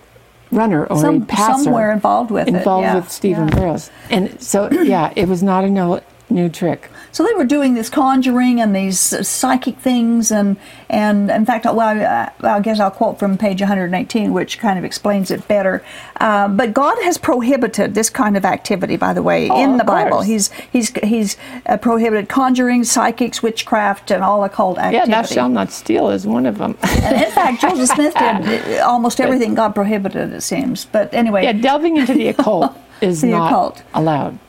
runner 0.51 0.85
or 0.85 0.97
a 0.97 0.99
Some, 0.99 1.25
passer 1.25 1.63
somewhere 1.63 1.91
involved 1.93 2.29
with 2.29 2.47
it. 2.47 2.53
involved 2.53 2.83
yeah, 2.83 2.95
with 2.95 3.09
Stephen 3.09 3.47
yeah. 3.47 3.55
Burroughs. 3.55 3.89
And 4.09 4.41
so, 4.41 4.69
yeah, 4.71 5.13
it 5.15 5.27
was 5.27 5.41
not 5.41 5.63
a 5.63 5.69
no, 5.69 6.01
new 6.29 6.49
trick. 6.49 6.89
So 7.13 7.23
they 7.23 7.33
were 7.35 7.45
doing 7.45 7.75
this 7.75 7.89
conjuring 7.89 8.59
and 8.59 8.75
these 8.75 9.13
uh, 9.13 9.21
psychic 9.21 9.77
things, 9.77 10.31
and 10.31 10.57
and 10.89 11.29
in 11.29 11.45
fact, 11.45 11.63
well, 11.65 11.79
I, 11.79 12.31
I 12.41 12.59
guess 12.59 12.79
I'll 12.79 12.89
quote 12.89 13.19
from 13.19 13.37
page 13.37 13.61
118, 13.61 14.33
which 14.33 14.57
kind 14.57 14.79
of 14.79 14.83
explains 14.83 15.29
it 15.29 15.47
better. 15.47 15.83
Uh, 16.19 16.47
but 16.47 16.73
God 16.73 16.97
has 17.03 17.19
prohibited 17.19 17.93
this 17.93 18.09
kind 18.09 18.35
of 18.35 18.45
activity, 18.45 18.97
by 18.97 19.13
the 19.13 19.21
way, 19.21 19.47
Oh, 19.47 19.63
in 19.63 19.77
the 19.77 19.83
Bible. 19.83 20.17
course. 20.17 20.25
He's 20.25 20.51
he's 20.71 20.89
he's 21.03 21.37
uh, 21.67 21.77
prohibited 21.77 22.29
conjuring, 22.29 22.83
psychics, 22.83 23.43
witchcraft, 23.43 24.09
and 24.09 24.23
all 24.23 24.43
occult 24.43 24.79
activity. 24.79 25.11
Yeah, 25.11 25.21
thou 25.21 25.27
shalt 25.27 25.51
not 25.51 25.71
steal 25.71 26.09
is 26.09 26.25
one 26.25 26.47
of 26.47 26.57
them. 26.57 26.71
In 26.81 27.31
fact, 27.31 27.61
Joseph 27.61 27.89
Smith 27.95 28.15
did 28.15 28.79
uh, 28.79 28.87
almost 28.87 29.21
everything 29.21 29.53
God 29.53 29.75
prohibited, 29.75 30.33
it 30.33 30.41
seems. 30.41 30.85
But 30.85 31.13
anyway, 31.13 31.43
yeah, 31.43 31.53
delving 31.53 31.97
into 31.97 32.15
the 32.15 32.27
occult 32.33 32.75
is 33.01 33.21
The 33.21 33.27
not 33.27 33.51
occult. 33.51 33.83
allowed. 33.93 34.39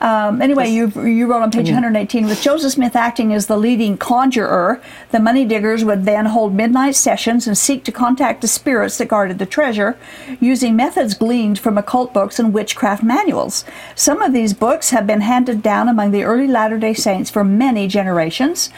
Um, 0.00 0.42
anyway, 0.42 0.68
you, 0.70 0.88
you 0.88 1.26
wrote 1.26 1.42
on 1.42 1.50
page 1.50 1.66
118 1.66 2.26
with 2.26 2.42
Joseph 2.42 2.72
Smith 2.72 2.96
acting 2.96 3.32
as 3.32 3.46
the 3.46 3.56
leading 3.56 3.96
conjurer, 3.96 4.80
the 5.10 5.20
money 5.20 5.44
diggers 5.44 5.84
would 5.84 6.04
then 6.04 6.26
hold 6.26 6.54
midnight 6.54 6.94
sessions 6.96 7.46
and 7.46 7.56
seek 7.56 7.84
to 7.84 7.92
contact 7.92 8.40
the 8.40 8.48
spirits 8.48 8.98
that 8.98 9.08
guarded 9.08 9.38
the 9.38 9.46
treasure 9.46 9.98
using 10.40 10.76
methods 10.76 11.14
gleaned 11.14 11.58
from 11.58 11.78
occult 11.78 12.12
books 12.12 12.38
and 12.38 12.52
witchcraft 12.52 13.02
manuals. 13.02 13.64
Some 13.94 14.22
of 14.22 14.32
these 14.32 14.54
books 14.54 14.90
have 14.90 15.06
been 15.06 15.22
handed 15.22 15.62
down 15.62 15.88
among 15.88 16.10
the 16.10 16.24
early 16.24 16.46
Latter 16.46 16.78
day 16.78 16.94
Saints 16.94 17.30
for 17.30 17.44
many 17.44 17.88
generations. 17.88 18.70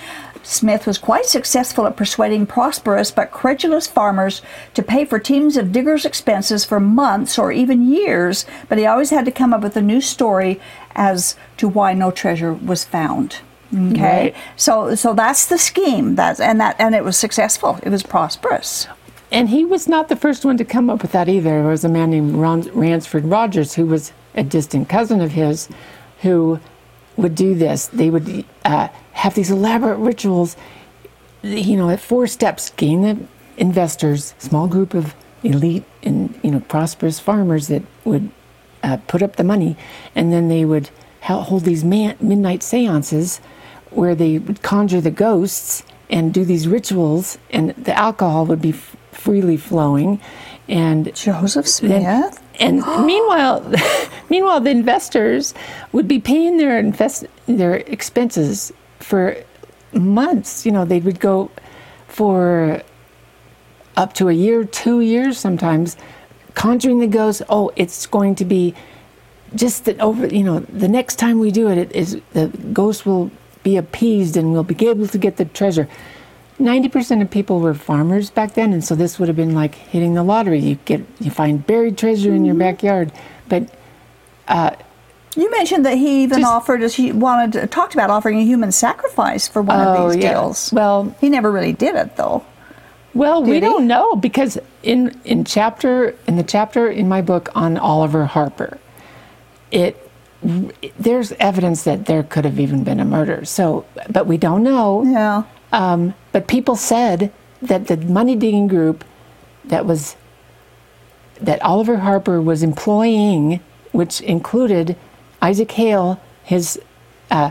Smith 0.43 0.87
was 0.87 0.97
quite 0.97 1.27
successful 1.27 1.87
at 1.87 1.97
persuading 1.97 2.47
prosperous 2.47 3.11
but 3.11 3.31
credulous 3.31 3.87
farmers 3.87 4.41
to 4.73 4.83
pay 4.83 5.05
for 5.05 5.19
teams 5.19 5.59
of 5.59 5.73
diggers' 5.73 6.07
expenses 6.07 6.65
for 6.65 6.81
months 6.81 7.39
or 7.39 7.53
even 7.53 7.87
years, 7.87 8.47
but 8.69 8.79
he 8.79 8.87
always 8.87 9.11
had 9.11 9.27
to 9.27 9.31
come 9.31 9.53
up 9.53 9.61
with 9.61 9.77
a 9.77 9.83
new 9.83 10.01
story 10.01 10.59
as 10.95 11.37
to 11.59 11.69
why 11.69 11.93
no 11.95 12.11
treasure 12.11 12.53
was 12.53 12.85
found. 12.85 13.37
Okay, 13.75 14.01
Right. 14.01 14.37
so 14.57 14.95
so 14.95 15.13
that's 15.13 15.47
the 15.47 15.59
scheme. 15.59 16.15
That's 16.15 16.41
and 16.41 16.59
that 16.61 16.77
and 16.79 16.95
it 16.95 17.05
was 17.05 17.17
successful. 17.19 17.79
It 17.83 17.91
was 17.91 18.03
prosperous. 18.03 18.87
And 19.31 19.51
he 19.51 19.63
was 19.65 19.87
not 19.87 20.09
the 20.09 20.17
first 20.17 20.45
one 20.47 20.57
to 20.57 20.65
come 20.65 20.89
up 20.89 21.03
with 21.03 21.13
that 21.13 21.29
either. 21.29 21.51
There 21.63 21.71
was 21.71 21.85
a 21.85 21.89
man 21.91 22.11
named 22.11 22.35
Ron, 22.35 22.63
Ransford 22.73 23.27
Rogers 23.27 23.75
who 23.75 23.85
was 23.85 24.13
a 24.35 24.43
distant 24.43 24.89
cousin 24.89 25.21
of 25.21 25.33
his 25.33 25.69
who 26.23 26.61
would 27.19 27.35
do 27.35 27.55
this. 27.55 27.89
They 27.89 28.09
would 28.09 28.45
uh, 28.65 28.89
have 29.13 29.35
these 29.35 29.51
elaborate 29.51 29.99
rituals, 29.99 30.57
you 31.43 31.77
know, 31.77 31.91
at 31.91 32.01
four 32.01 32.27
steps 32.27 32.71
gain 32.71 33.03
the 33.03 33.19
investors, 33.59 34.33
small 34.39 34.67
group 34.67 34.95
of 34.95 35.15
elite 35.43 35.85
and, 36.03 36.39
you 36.43 36.51
know, 36.51 36.61
prosperous 36.61 37.21
farmers 37.21 37.69
that 37.69 37.83
would 38.07 38.31
uh, 38.83 38.99
put 39.07 39.23
up 39.23 39.37
the 39.37 39.45
money, 39.45 39.77
and 40.15 40.33
then 40.33 40.49
they 40.49 40.65
would 40.65 40.91
ha- 41.23 41.43
hold 41.43 41.65
these 41.65 41.85
man- 41.85 42.17
midnight 42.21 42.63
seances 42.63 43.41
where 43.91 44.15
they 44.15 44.39
would 44.39 44.63
conjure 44.63 45.01
the 45.01 45.11
ghosts 45.11 45.83
and 46.11 46.33
do 46.33 46.45
these 46.45 46.67
rituals, 46.69 47.39
and 47.51 47.71
the 47.71 47.97
alcohol 47.97 48.47
would 48.47 48.61
be 48.63 48.71
f- 48.71 48.97
freely 49.13 49.57
flowing, 49.57 50.21
and 50.69 51.15
Joseph 51.15 51.67
then- 51.81 52.03
Smith. 52.03 52.43
and 52.61 52.77
meanwhile, 53.07 53.61
meanwhile, 54.31 54.61
the 54.61 54.71
investors 54.71 55.55
would 55.93 56.07
be 56.09 56.19
paying 56.21 56.57
their 56.59 56.79
invest 56.79 57.27
their 57.47 57.77
expenses 57.77 58.73
for 59.01 59.37
months. 59.93 60.67
You 60.67 60.73
know, 60.73 60.85
they 60.85 61.01
would 61.01 61.21
go 61.21 61.51
for 62.09 62.83
up 63.97 64.13
to 64.15 64.29
a 64.29 64.33
year, 64.33 64.65
two 64.65 65.01
years 65.01 65.39
sometimes, 65.39 65.97
conjuring 66.59 66.99
the 66.99 67.07
ghost. 67.07 67.41
Oh, 67.49 67.71
it's 67.77 68.07
going 68.07 68.35
to 68.35 68.45
be 68.45 68.75
just 69.55 69.87
that 69.87 69.99
over. 70.01 70.27
You 70.27 70.45
know, 70.45 70.61
the 70.61 70.89
next 70.89 71.17
time 71.17 71.39
we 71.39 71.51
do 71.51 71.69
it, 71.71 71.79
it 71.79 71.93
is 71.93 72.21
the 72.33 72.49
ghost 72.73 73.07
will 73.07 73.31
be 73.63 73.77
appeased 73.77 74.37
and 74.37 74.53
we'll 74.53 74.65
be 74.65 74.87
able 74.87 75.07
to 75.09 75.19
get 75.19 75.37
the 75.37 75.45
treasure. 75.47 75.89
Ninety 76.59 76.89
percent 76.89 77.23
of 77.23 77.31
people 77.31 77.61
were 77.61 77.73
farmers 77.75 78.31
back 78.31 78.55
then, 78.55 78.73
and 78.73 78.85
so 78.85 78.97
this 78.97 79.19
would 79.19 79.29
have 79.29 79.37
been 79.37 79.55
like 79.55 79.77
hitting 79.77 80.15
the 80.15 80.25
lottery. 80.25 80.59
You 80.59 80.75
get 80.85 81.01
you 81.21 81.31
find 81.31 81.65
buried 81.65 81.97
treasure 81.97 82.35
in 82.35 82.45
your 82.45 82.55
mm-hmm. 82.55 82.75
backyard, 82.75 83.13
but 83.49 83.63
uh, 84.49 84.73
You 85.37 85.49
mentioned 85.53 85.87
that 85.87 85.97
he 85.97 86.25
even 86.25 86.41
Just- 86.41 86.53
offered, 86.53 86.83
as 86.83 86.97
he 86.97 87.13
wanted, 87.13 87.71
talked 87.71 87.95
about 87.95 88.11
offering 88.11 88.39
a 88.41 88.45
human 88.45 88.73
sacrifice 88.73 89.47
for 89.47 89.63
one 89.63 89.79
Oh, 89.79 90.07
of 90.07 90.13
these 90.13 90.25
yeah. 90.25 90.33
deals. 90.33 90.73
Well- 90.73 91.15
he 91.21 91.29
never 91.29 91.53
really 91.53 91.73
did 91.73 91.95
it 91.95 92.17
though. 92.17 92.43
Well, 93.19 93.43
we 93.43 93.55
he? 93.55 93.61
don't 93.61 93.89
know 93.89 94.15
because 94.15 94.59
in 94.85 95.21
in 95.25 95.45
chapter 95.45 96.15
in 96.29 96.37
the 96.37 96.45
chapter 96.45 96.89
in 96.89 97.09
my 97.09 97.21
book 97.21 97.49
on 97.55 97.77
Oliver 97.77 98.27
Harper, 98.27 98.79
it 99.73 100.09
there's 100.41 101.33
evidence 101.33 101.83
that 101.83 102.07
there 102.07 102.23
could 102.23 102.45
have 102.45 102.61
even 102.61 102.85
been 102.85 103.01
a 103.01 103.05
murder. 103.05 103.45
So, 103.45 103.85
but 104.09 104.29
we 104.29 104.37
don't 104.37 104.63
know. 104.63 105.03
Yeah. 105.03 105.43
Um, 105.73 106.15
but 106.31 106.47
people 106.47 106.77
said 106.77 107.33
that 107.61 107.89
the 107.89 107.97
money 107.97 108.37
digging 108.37 108.69
group 108.69 109.05
that 109.65 109.85
was 109.85 110.15
that 111.41 111.61
Oliver 111.63 111.99
Harper 111.99 112.41
was 112.41 112.63
employing, 112.63 113.59
which 113.91 114.21
included 114.21 114.97
Isaac 115.43 115.73
Hale, 115.73 116.21
his 116.45 116.81
uh, 117.33 117.51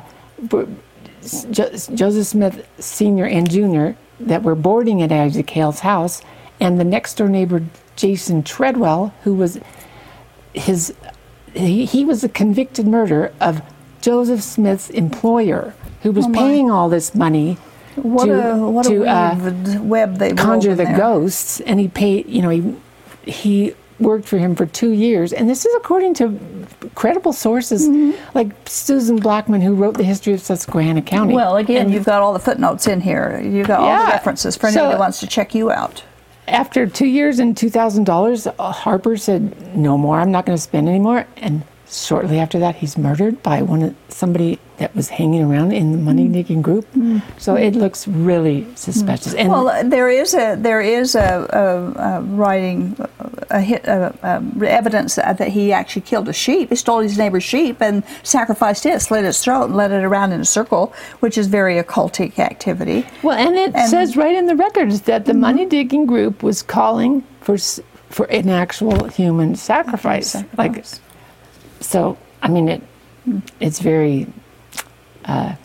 jo- 0.49 1.71
Joseph 1.93 2.25
Smith 2.25 2.67
Sr. 2.79 3.25
and 3.25 3.49
Jr. 3.49 3.99
that 4.19 4.43
were 4.43 4.55
boarding 4.55 5.01
at 5.01 5.11
Isaac 5.11 5.49
Hale's 5.49 5.79
house, 5.81 6.21
and 6.59 6.79
the 6.79 6.83
next 6.83 7.15
door 7.15 7.29
neighbor 7.29 7.63
Jason 7.95 8.43
Treadwell, 8.43 9.13
who 9.23 9.33
was 9.35 9.59
his 10.53 10.93
he, 11.53 11.85
he 11.85 12.05
was 12.05 12.23
a 12.23 12.29
convicted 12.29 12.87
murderer 12.87 13.31
of 13.39 13.61
Joseph 14.01 14.41
Smith's 14.41 14.89
employer, 14.89 15.73
who 16.03 16.11
was 16.11 16.25
Oh, 16.27 16.31
paying 16.33 16.69
all 16.69 16.89
this 16.89 17.15
money 17.15 17.57
What 17.95 18.25
to, 18.25 18.33
a 18.51 18.69
what 18.69 18.85
to 18.87 19.03
a 19.03 19.07
uh, 19.07 19.79
web 19.81 20.17
they 20.17 20.33
conjure 20.33 20.75
the 20.75 20.85
there. 20.85 20.97
ghosts, 20.97 21.59
and 21.61 21.79
he 21.79 21.87
paid. 21.87 22.27
You 22.27 22.41
know, 22.43 22.49
he 22.49 22.75
he 23.23 23.73
worked 23.99 24.25
for 24.25 24.37
him 24.37 24.55
for 24.55 24.65
two 24.65 24.91
years, 24.91 25.33
and 25.33 25.49
this 25.49 25.65
is 25.65 25.73
according 25.75 26.13
to 26.15 26.37
credible 26.95 27.33
sources 27.33 27.87
Mm-hmm. 27.87 28.11
like 28.37 28.49
Susan 28.67 29.17
Blackman, 29.17 29.61
who 29.61 29.73
wrote 29.73 29.97
the 29.97 30.03
history 30.03 30.33
of 30.33 30.41
Susquehanna 30.41 31.01
County. 31.01 31.33
Well, 31.33 31.57
again, 31.57 31.85
And 31.85 31.93
you've 31.93 32.05
got 32.05 32.21
all 32.21 32.33
the 32.33 32.39
footnotes 32.39 32.87
in 32.87 33.01
here. 33.01 33.39
You've 33.43 33.67
got 33.67 33.79
all 33.79 34.05
the 34.05 34.11
references 34.11 34.55
for 34.55 34.67
anybody 34.67 34.85
So- 34.85 34.89
that 34.91 34.99
wants 34.99 35.19
to 35.21 35.27
check 35.27 35.53
you 35.55 35.71
out. 35.71 36.03
after 36.47 36.87
two 36.87 37.07
years 37.07 37.39
and 37.39 37.57
two 37.57 37.69
thousand 37.69 38.05
dollars, 38.05 38.47
Harper 38.59 39.17
said, 39.17 39.75
"No 39.75 39.97
more. 39.97 40.19
I'm 40.19 40.31
not 40.31 40.45
going 40.45 40.55
to 40.57 40.61
spend 40.61 40.87
any 40.87 40.99
more." 40.99 41.25
And 41.37 41.63
shortly 41.89 42.39
after 42.39 42.57
that, 42.59 42.75
he's 42.75 42.97
murdered 42.97 43.41
by 43.43 43.61
one 43.61 43.81
of 43.83 43.95
somebody 44.09 44.59
that 44.77 44.95
was 44.95 45.09
hanging 45.09 45.43
around 45.43 45.71
in 45.73 45.91
the 45.91 45.97
Mm. 45.97 46.03
money 46.03 46.27
making 46.27 46.61
group. 46.61 46.85
So 47.37 47.55
it 47.55 47.75
looks 47.75 48.07
really 48.07 48.65
suspicious. 48.75 49.33
And 49.33 49.49
Well, 49.49 49.71
there 49.83 50.09
is 50.09 50.33
a 50.35 50.55
there 50.57 50.79
is 50.81 51.15
a, 51.15 51.47
a, 51.51 52.01
a 52.01 52.21
writing 52.21 52.95
a, 53.49 53.61
hit 53.61 53.85
a, 53.85 54.13
a 54.23 54.65
evidence 54.65 55.15
that, 55.15 55.37
that 55.37 55.49
he 55.49 55.71
actually 55.71 56.01
killed 56.03 56.27
a 56.29 56.33
sheep. 56.33 56.69
He 56.69 56.75
stole 56.75 56.99
his 56.99 57.17
neighbor's 57.17 57.43
sheep 57.43 57.81
and 57.81 58.03
sacrificed 58.23 58.85
it, 58.85 59.01
slit 59.01 59.25
its 59.25 59.43
throat, 59.43 59.65
and 59.65 59.75
led 59.75 59.91
it 59.91 60.03
around 60.03 60.31
in 60.31 60.41
a 60.41 60.45
circle, 60.45 60.93
which 61.19 61.37
is 61.37 61.47
very 61.47 61.81
occultic 61.81 62.39
activity. 62.39 63.05
Well, 63.23 63.37
and 63.37 63.55
it 63.55 63.75
And- 63.75 63.89
says 63.89 64.15
right 64.17 64.35
in 64.35 64.45
the 64.47 64.55
records 64.55 65.01
that 65.01 65.25
the 65.25 65.33
money 65.33 65.65
digging 65.65 66.05
group 66.05 66.43
was 66.43 66.61
calling 66.61 67.23
for 67.41 67.57
for 68.09 68.25
an 68.27 68.49
actual 68.49 69.09
human 69.09 69.55
sacrifice. 69.55 70.35
Like 70.57 70.85
so, 71.81 72.17
I 72.41 72.47
mean 72.47 72.69
it. 72.69 72.81
It's 73.59 73.79
very 73.79 74.27
uh, 75.25 75.55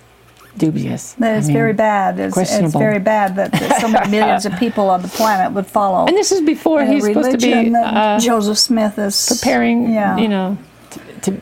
dubious. 0.57 1.15
That 1.15 1.37
I 1.37 1.47
mean, 1.47 1.53
very 1.53 1.73
bad. 1.73 2.19
It's, 2.19 2.37
it's 2.37 2.75
very 2.75 2.99
bad 2.99 3.37
that, 3.37 3.81
so 3.81 3.89
many 3.89 4.11
millions 4.19 4.47
of 4.47 4.57
people 4.59 4.91
on 4.91 5.03
the 5.03 5.09
planet 5.09 5.53
would 5.53 5.67
follow. 5.67 6.07
And 6.07 6.17
this 6.17 6.33
is 6.33 6.41
before 6.43 6.85
he's 6.85 7.05
supposed 7.05 7.33
to 7.33 7.39
be 7.39 7.75
uh, 7.75 8.19
Joseph 8.21 8.59
Smith 8.59 8.99
is 8.99 9.27
preparing. 9.29 9.93
Yeah. 9.93 10.17
You 10.17 10.29
know, 10.29 10.59
to, 10.91 11.01
to 11.23 11.41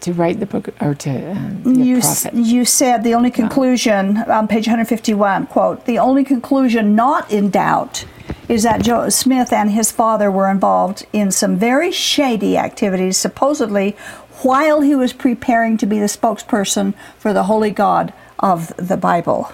to 0.00 0.12
write 0.12 0.38
the 0.38 0.46
book 0.46 0.68
or 0.80 0.94
to 0.94 1.32
um, 1.32 1.62
be 1.62 1.82
you, 1.82 2.00
prophet. 2.00 2.34
you 2.34 2.64
said 2.64 3.02
the 3.02 3.14
only 3.14 3.30
conclusion 3.30 4.18
on 4.18 4.46
page 4.46 4.68
151 4.68 5.46
quote 5.48 5.84
the 5.86 5.98
only 5.98 6.22
conclusion 6.22 6.94
not 6.94 7.28
in 7.32 7.50
doubt 7.50 8.04
is 8.48 8.62
that 8.62 8.82
Joe 8.82 9.08
Smith 9.08 9.52
and 9.52 9.70
his 9.70 9.90
father 9.90 10.30
were 10.30 10.48
involved 10.48 11.06
in 11.12 11.32
some 11.32 11.56
very 11.56 11.90
shady 11.90 12.56
activities 12.56 13.16
supposedly 13.16 13.96
while 14.42 14.80
he 14.80 14.94
was 14.94 15.12
preparing 15.12 15.76
to 15.78 15.86
be 15.86 15.98
the 15.98 16.06
spokesperson 16.06 16.94
for 17.18 17.32
the 17.32 17.44
holy 17.44 17.70
God 17.70 18.12
of 18.40 18.72
the 18.76 18.96
Bible. 18.96 19.50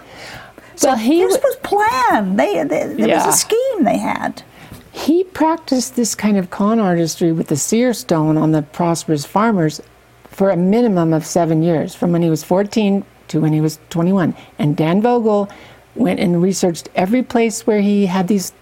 well, 0.82 0.96
he 0.96 1.20
this 1.22 1.38
was 1.42 1.56
planned. 1.62 2.38
They, 2.38 2.62
they 2.64 2.82
it 2.82 2.98
Yeah. 3.08 3.26
was 3.26 3.34
a 3.34 3.38
scheme 3.38 3.84
they 3.84 3.98
had. 3.98 4.42
he 4.90 5.24
practiced 5.24 5.96
this 5.96 6.14
kind 6.14 6.36
of 6.36 6.50
con 6.50 6.78
artistry 6.80 7.32
with 7.32 7.46
the 7.48 7.56
seer 7.56 7.92
stone 7.94 8.36
on 8.36 8.52
the 8.52 8.62
prosperous 8.62 9.24
farmers 9.24 9.80
for 10.28 10.50
a 10.50 10.56
minimum 10.56 11.12
of 11.12 11.24
seven 11.26 11.62
years, 11.62 11.94
from 11.94 12.12
when 12.12 12.22
he 12.22 12.30
was 12.30 12.42
14 12.42 13.04
to 13.28 13.40
when 13.40 13.52
he 13.52 13.60
was 13.60 13.78
21. 13.90 14.34
And 14.58 14.76
Dan 14.76 15.00
Vogel 15.02 15.48
went 15.94 16.20
and 16.20 16.42
researched 16.42 16.88
every 16.94 17.22
place 17.22 17.66
where 17.66 17.80
he 17.80 18.06
had 18.06 18.28
these 18.28 18.52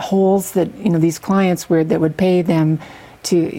holes 0.00 0.52
that 0.52 0.74
you 0.78 0.88
know 0.90 0.98
these 0.98 1.18
clients 1.18 1.68
were 1.68 1.84
that 1.84 2.00
would 2.00 2.16
pay 2.16 2.40
them 2.42 2.78
to 3.24 3.50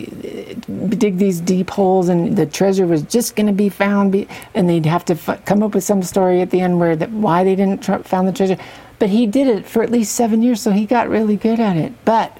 dig 0.97 1.17
these 1.17 1.39
deep 1.39 1.69
holes 1.69 2.09
and 2.09 2.35
the 2.35 2.45
treasure 2.45 2.85
was 2.85 3.01
just 3.03 3.35
going 3.35 3.47
to 3.47 3.53
be 3.53 3.69
found 3.69 4.11
be, 4.11 4.27
and 4.53 4.69
they'd 4.69 4.85
have 4.85 5.05
to 5.05 5.13
f- 5.13 5.43
come 5.45 5.63
up 5.63 5.73
with 5.73 5.83
some 5.83 6.03
story 6.03 6.41
at 6.41 6.49
the 6.49 6.59
end 6.59 6.79
where 6.79 6.95
that 6.95 7.09
why 7.11 7.43
they 7.43 7.55
didn't 7.55 7.81
tr- 7.81 7.97
found 7.99 8.27
the 8.27 8.33
treasure 8.33 8.57
but 8.99 9.09
he 9.09 9.25
did 9.25 9.47
it 9.47 9.65
for 9.65 9.81
at 9.81 9.89
least 9.89 10.15
seven 10.15 10.41
years 10.43 10.61
so 10.61 10.71
he 10.71 10.85
got 10.85 11.07
really 11.07 11.37
good 11.37 11.59
at 11.61 11.77
it 11.77 11.93
but 12.03 12.31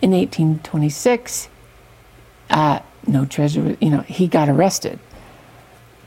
in 0.00 0.12
1826 0.12 1.48
uh, 2.50 2.78
no 3.06 3.24
treasure 3.24 3.62
was- 3.62 3.76
you 3.80 3.90
know 3.90 4.00
he 4.02 4.28
got 4.28 4.48
arrested 4.48 4.98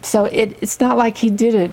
so 0.01 0.25
it, 0.25 0.57
it's 0.61 0.79
not 0.79 0.97
like 0.97 1.17
he 1.17 1.29
did 1.29 1.55
it 1.55 1.71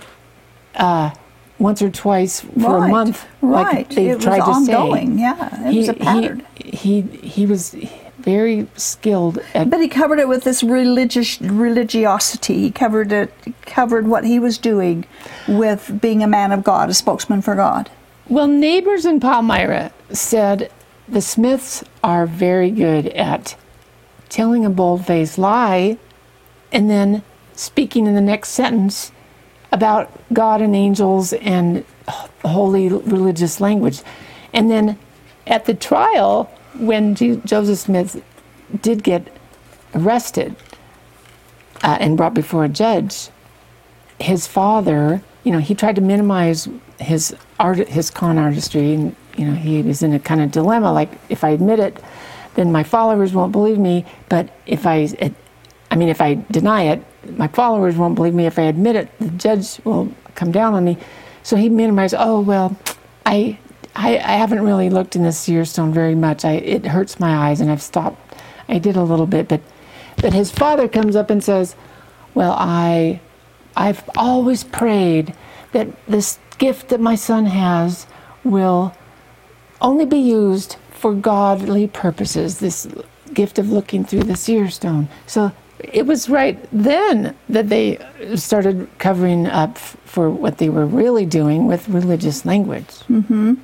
uh, 0.75 1.11
once 1.59 1.81
or 1.81 1.91
twice 1.91 2.41
for 2.41 2.79
right. 2.81 2.89
a 2.89 2.93
month 2.93 3.25
Right. 3.41 3.77
like 3.77 3.91
they 3.91 4.09
it 4.11 4.21
tried 4.21 4.39
was 4.39 4.67
to 4.67 4.75
ongoing. 4.75 5.17
say 5.17 5.21
Yeah. 5.23 5.71
It 5.71 5.77
was 5.77 5.89
a 5.89 5.95
pattern. 5.95 6.45
he, 6.57 6.71
he 6.73 7.01
he 7.03 7.47
was 7.47 7.77
very 8.25 8.67
skilled 8.77 9.39
at 9.55 9.71
But 9.71 9.81
he 9.81 9.89
covered 9.89 10.19
it 10.19 10.29
with 10.29 10.45
this 10.45 10.63
religious 10.63 11.41
religiosity. 11.41 12.59
He 12.61 12.71
covered 12.71 13.13
it, 13.13 13.33
covered 13.63 14.09
what 14.09 14.25
he 14.25 14.39
was 14.39 14.59
doing 14.59 15.07
with 15.47 16.01
being 16.01 16.23
a 16.23 16.27
man 16.27 16.51
of 16.51 16.65
God, 16.65 16.89
a 16.91 16.95
spokesman 16.95 17.43
for 17.43 17.55
God. 17.55 17.91
well 18.29 18.47
neighbors 18.47 19.05
in 19.05 19.21
palmyra 19.21 19.93
said 20.11 20.71
the 21.07 21.21
smiths 21.21 21.85
are 22.03 22.27
very 22.27 22.71
good 22.71 23.07
at 23.09 23.55
telling 24.31 24.65
a 24.65 24.71
bold-faced 24.71 25.37
lie 25.37 25.99
and 26.73 26.89
then 26.89 27.23
speaking 27.55 28.07
in 28.07 28.15
the 28.15 28.21
next 28.21 28.49
sentence 28.49 29.13
about 29.71 30.11
god 30.33 30.63
and 30.63 30.75
angels 30.75 31.35
and 31.35 31.85
holy 32.45 32.89
religious 32.89 33.61
language 33.61 34.01
and 34.55 34.71
then 34.71 34.99
at 35.47 35.67
the 35.67 35.75
trial 35.75 36.51
when 36.79 37.15
joseph 37.15 37.79
smith 37.79 38.23
did 38.83 39.03
get 39.03 39.29
arrested 39.95 40.57
uh, 41.83 41.97
and 42.01 42.17
brought 42.17 42.35
before 42.35 42.65
a 42.65 42.69
judge 42.69 43.29
his 44.21 44.47
father, 44.47 45.23
you 45.43 45.53
know, 45.53 45.59
he 45.59 45.75
tried 45.75 45.97
to 45.97 46.01
minimize 46.01 46.69
his 46.99 47.35
art, 47.59 47.79
his 47.89 48.11
con 48.11 48.39
artistry, 48.39 48.95
and 48.95 49.17
you 49.37 49.45
know, 49.45 49.55
he 49.55 49.83
was 49.83 50.03
in 50.03 50.13
a 50.13 50.21
kind 50.21 50.41
of 50.41 50.51
dilemma. 50.51 50.93
Like, 50.93 51.11
if 51.29 51.45
I 51.45 51.51
admit 51.51 51.81
it, 51.81 52.03
then 52.55 52.71
my 52.71 52.83
followers 52.83 53.33
won't 53.33 53.53
believe 53.53 53.79
me. 53.79 54.05
But 54.29 54.51
if 54.67 54.87
I, 54.87 55.09
I 55.91 55.97
mean, 55.97 56.09
if 56.09 56.21
I 56.21 56.35
deny 56.51 56.85
it, 56.85 57.05
my 57.37 57.49
followers 57.49 57.97
won't 57.97 58.15
believe 58.15 58.35
me. 58.35 58.47
If 58.47 58.59
I 58.59 58.63
admit 58.63 58.97
it, 58.97 59.19
the 59.19 59.31
judge 59.31 59.81
will 59.85 60.13
come 60.35 60.53
down 60.53 60.75
on 60.75 60.85
me. 60.85 60.99
So 61.43 61.57
he 61.57 61.69
minimized. 61.69 62.15
Oh 62.17 62.41
well, 62.41 62.77
I, 63.27 63.59
I, 63.95 64.17
I 64.19 64.33
haven't 64.33 64.63
really 64.63 64.91
looked 64.91 65.17
in 65.17 65.23
the 65.23 65.33
seer 65.33 65.65
stone 65.65 65.93
very 65.93 66.15
much. 66.15 66.45
I, 66.45 66.53
it 66.53 66.87
hurts 66.87 67.21
my 67.21 67.49
eyes, 67.49 67.61
and 67.61 67.71
I've 67.71 67.83
stopped. 67.83 68.35
I 68.69 68.79
did 68.79 68.97
a 68.97 69.03
little 69.03 69.27
bit, 69.27 69.49
but, 69.49 69.61
but 70.17 70.33
his 70.33 70.51
father 70.51 70.89
comes 70.89 71.17
up 71.17 71.31
and 71.31 71.43
says, 71.43 71.77
"Well, 72.35 72.55
I." 72.59 73.21
I've 73.77 74.09
always 74.17 74.63
prayed 74.63 75.35
that 75.73 75.89
this 76.07 76.39
gift 76.59 76.91
that 76.91 77.01
my 77.01 77.17
son 77.17 77.47
has 77.47 78.07
will 78.45 78.95
only 79.81 80.05
be 80.05 80.19
used 80.19 80.77
for 80.91 81.13
godly 81.13 81.89
purposes, 81.89 82.59
this 82.61 82.87
gift 83.33 83.59
of 83.59 83.71
looking 83.71 84.05
through 84.05 84.23
the 84.23 84.37
seer 84.37 84.71
stone. 84.71 85.09
So 85.27 85.51
it 85.81 86.07
was 86.07 86.31
right 86.31 86.57
then 86.71 87.35
that 87.49 87.69
they 87.69 87.99
started 88.37 88.89
covering 88.99 89.47
up 89.47 89.71
f- 89.71 89.97
for 90.05 90.31
what 90.31 90.59
they 90.59 90.69
were 90.69 90.87
really 90.87 91.27
doing 91.27 91.67
with 91.67 91.89
religious 91.89 92.47
language. 92.47 92.87
Mm-hmm. 93.11 93.55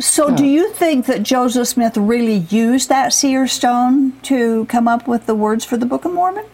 So, 0.00 0.34
do 0.34 0.44
you 0.44 0.72
think 0.72 1.06
that 1.06 1.22
Joseph 1.22 1.68
Smith 1.68 1.96
really 1.96 2.38
used 2.50 2.88
that 2.88 3.12
seer 3.12 3.46
stone 3.46 4.12
to 4.22 4.64
come 4.66 4.88
up 4.88 5.06
with 5.06 5.26
the 5.26 5.34
words 5.34 5.64
for 5.64 5.76
the 5.76 5.86
Book 5.86 6.04
of 6.04 6.12
Mormon? 6.12 6.44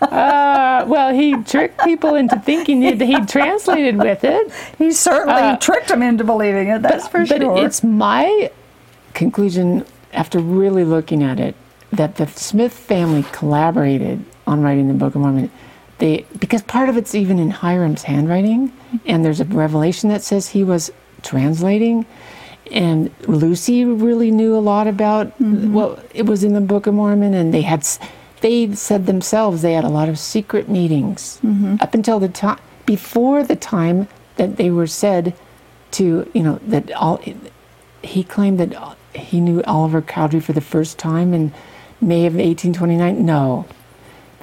Uh, 0.00 0.84
well, 0.86 1.12
he 1.12 1.34
tricked 1.42 1.82
people 1.84 2.14
into 2.14 2.38
thinking 2.38 2.80
that 2.80 3.00
he 3.04 3.18
translated 3.26 3.98
with 3.98 4.22
it. 4.24 4.50
He 4.78 4.92
certainly 4.92 5.34
Uh, 5.42 5.56
tricked 5.56 5.88
them 5.88 6.02
into 6.02 6.22
believing 6.24 6.68
it. 6.68 6.82
That's 6.82 7.08
for 7.08 7.26
but 7.26 7.40
sure. 7.40 7.58
it's 7.64 7.82
my 7.82 8.50
conclusion 9.12 9.84
after 10.12 10.38
really 10.38 10.84
looking 10.84 11.22
at 11.22 11.40
it 11.40 11.56
that 11.92 12.14
the 12.16 12.26
Smith 12.28 12.72
family 12.72 13.24
collaborated 13.32 14.24
on 14.46 14.62
writing 14.62 14.86
the 14.88 14.94
Book 14.94 15.14
of 15.16 15.20
Mormon. 15.20 15.50
They 15.98 16.24
because 16.38 16.62
part 16.62 16.88
of 16.88 16.96
it's 16.96 17.14
even 17.14 17.38
in 17.38 17.50
Hyrum's 17.50 18.04
handwriting, 18.04 18.72
and 19.06 19.24
there's 19.24 19.40
a 19.40 19.44
revelation 19.44 20.08
that 20.10 20.22
says 20.22 20.48
he 20.48 20.64
was 20.64 20.92
translating. 21.22 22.06
And 22.70 23.10
Lucy 23.26 23.84
really 23.84 24.30
knew 24.30 24.54
a 24.54 24.60
lot 24.60 24.86
about 24.86 25.28
mm-hmm. 25.38 25.72
what 25.72 26.06
it 26.12 26.26
was 26.26 26.44
in 26.44 26.52
the 26.52 26.60
Book 26.60 26.86
of 26.86 26.94
Mormon, 26.94 27.34
and 27.34 27.52
they 27.52 27.62
had 27.62 27.86
they 28.40 28.74
said 28.74 29.06
themselves 29.06 29.62
they 29.62 29.72
had 29.72 29.84
a 29.84 29.88
lot 29.88 30.08
of 30.08 30.18
secret 30.18 30.68
meetings 30.68 31.40
mm-hmm. 31.42 31.76
up 31.80 31.94
until 31.94 32.20
the 32.20 32.28
time 32.28 32.58
before 32.86 33.42
the 33.42 33.56
time 33.56 34.08
that 34.36 34.56
they 34.56 34.70
were 34.70 34.86
said 34.86 35.34
to 35.90 36.30
you 36.34 36.42
know 36.42 36.60
that 36.66 36.92
all 36.92 37.20
he 38.02 38.22
claimed 38.22 38.60
that 38.60 38.96
he 39.14 39.40
knew 39.40 39.62
Oliver 39.62 40.02
Cowdery 40.02 40.40
for 40.40 40.52
the 40.52 40.60
first 40.60 40.98
time 40.98 41.34
in 41.34 41.52
May 42.00 42.26
of 42.26 42.34
1829? 42.34 43.24
No. 43.24 43.66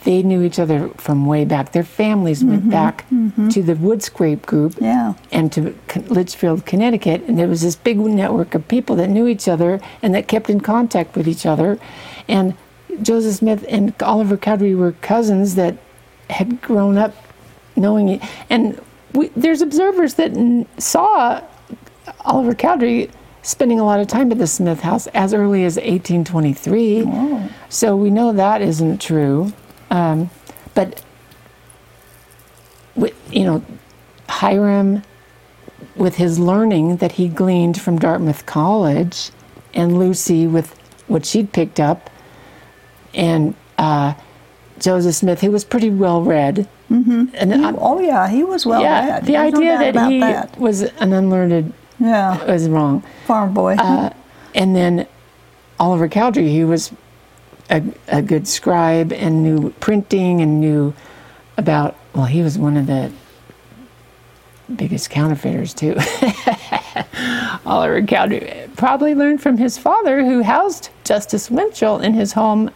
They 0.06 0.22
knew 0.22 0.44
each 0.44 0.60
other 0.60 0.90
from 0.98 1.26
way 1.26 1.46
back. 1.46 1.72
Their 1.72 1.84
families 1.84 2.44
went 2.44 2.62
mm-hmm, 2.62 2.70
back 2.70 3.10
mm-hmm. 3.10 3.50
to 3.50 3.64
the 3.64 3.74
Woodscrape 3.74 4.46
group 4.46 4.76
Yeah. 4.80 5.16
and 5.32 5.52
to 5.54 5.76
Litchfield, 6.08 6.66
Connecticut. 6.68 7.24
And 7.28 7.40
there 7.40 7.48
was 7.48 7.62
this 7.62 7.76
big 7.76 7.98
network 7.98 8.54
of 8.54 8.68
people 8.68 8.96
that 8.98 9.10
knew 9.10 9.28
each 9.28 9.48
other 9.48 9.82
and 10.04 10.14
that 10.14 10.28
kept 10.28 10.48
in 10.50 10.62
contact 10.62 11.16
with 11.16 11.28
each 11.28 11.48
other. 11.48 11.80
And 12.28 12.56
Joseph 13.02 13.36
Smith 13.36 13.66
and 13.68 13.94
Oliver 14.04 14.38
Cowdery 14.38 14.76
were 14.76 14.92
cousins 14.94 15.56
that 15.56 15.76
had 16.30 16.62
grown 16.62 16.98
up 16.98 17.16
knowing 17.76 18.10
it. 18.10 18.22
And 18.50 18.80
we, 19.14 19.30
there's 19.30 19.62
observers 19.62 20.14
that 20.16 20.32
n- 20.34 20.68
saw 20.78 21.42
Oliver 22.22 22.54
Cowdery 22.54 23.10
spending 23.42 23.80
a 23.80 23.84
lot 23.84 24.00
of 24.00 24.08
time 24.08 24.32
at 24.32 24.38
the 24.38 24.48
Smith 24.48 24.82
house 24.82 25.08
as 25.08 25.34
early 25.34 25.66
as 25.66 25.78
1823. 25.78 27.02
So 27.70 27.96
we 27.96 28.10
know 28.10 28.34
that 28.34 28.62
isn't 28.62 29.02
true. 29.02 29.52
Um, 29.92 30.30
but, 30.74 31.02
with, 32.96 33.14
you 33.32 33.44
know, 33.44 33.64
Hyrum, 34.28 35.04
with 35.96 36.16
his 36.16 36.40
learning 36.40 36.98
that 36.98 37.14
he 37.14 37.28
gleaned 37.28 37.80
from 37.80 37.98
Dartmouth 38.00 38.46
College, 38.46 39.32
and 39.74 39.98
Lucy 40.00 40.48
with 40.48 40.74
what 41.08 41.26
she'd 41.26 41.52
picked 41.54 41.80
up, 41.80 42.10
and 43.14 43.54
uh, 43.78 44.14
Joseph 44.80 45.16
Smith, 45.16 45.42
who 45.42 45.52
was 45.52 45.64
pretty 45.64 45.90
well 45.90 46.22
read. 46.22 46.68
Mm-hmm. 46.90 47.26
And 47.34 47.54
I- 47.54 47.74
Oh 47.78 48.00
yeah, 48.00 48.28
he 48.30 48.44
was 48.44 48.66
well 48.66 48.82
yeah, 48.82 49.06
read. 49.10 49.26
the 49.26 49.34
There's 49.34 49.54
idea 49.54 49.78
doubt 49.78 49.94
that 49.94 50.12
he 50.12 50.20
that. 50.20 50.58
was 50.60 50.82
an 50.84 51.14
unlearned 51.14 51.74
Yeah, 52.00 52.44
was 52.46 52.70
wrong. 52.70 53.04
farm 53.26 53.54
boy. 53.54 53.76
Uh, 53.76 54.12
and 54.54 54.76
then 54.76 55.08
Oliver 55.80 56.08
Cowdery, 56.08 56.50
he 56.50 56.64
was 56.64 56.92
a, 57.70 57.84
a 58.08 58.22
good 58.22 58.48
scribe 58.48 59.12
and 59.12 59.44
knew 59.44 59.72
printing 59.80 60.42
and 60.42 60.60
knew 60.60 60.94
about, 61.58 61.96
well, 62.14 62.26
he 62.26 62.42
was 62.42 62.58
one 62.58 62.78
of 62.78 62.88
the 62.88 63.12
biggest 64.76 65.10
counterfeiters 65.10 65.74
too. 65.74 65.96
Oliver 67.66 68.02
Cowdery 68.02 68.70
probably 68.76 69.16
learned 69.16 69.42
from 69.42 69.58
his 69.58 69.78
father, 69.78 70.24
who 70.24 70.44
housed 70.44 70.90
Justus 71.04 71.50
Winchell 71.50 72.00
in 72.00 72.14
his 72.14 72.34
home 72.34 72.72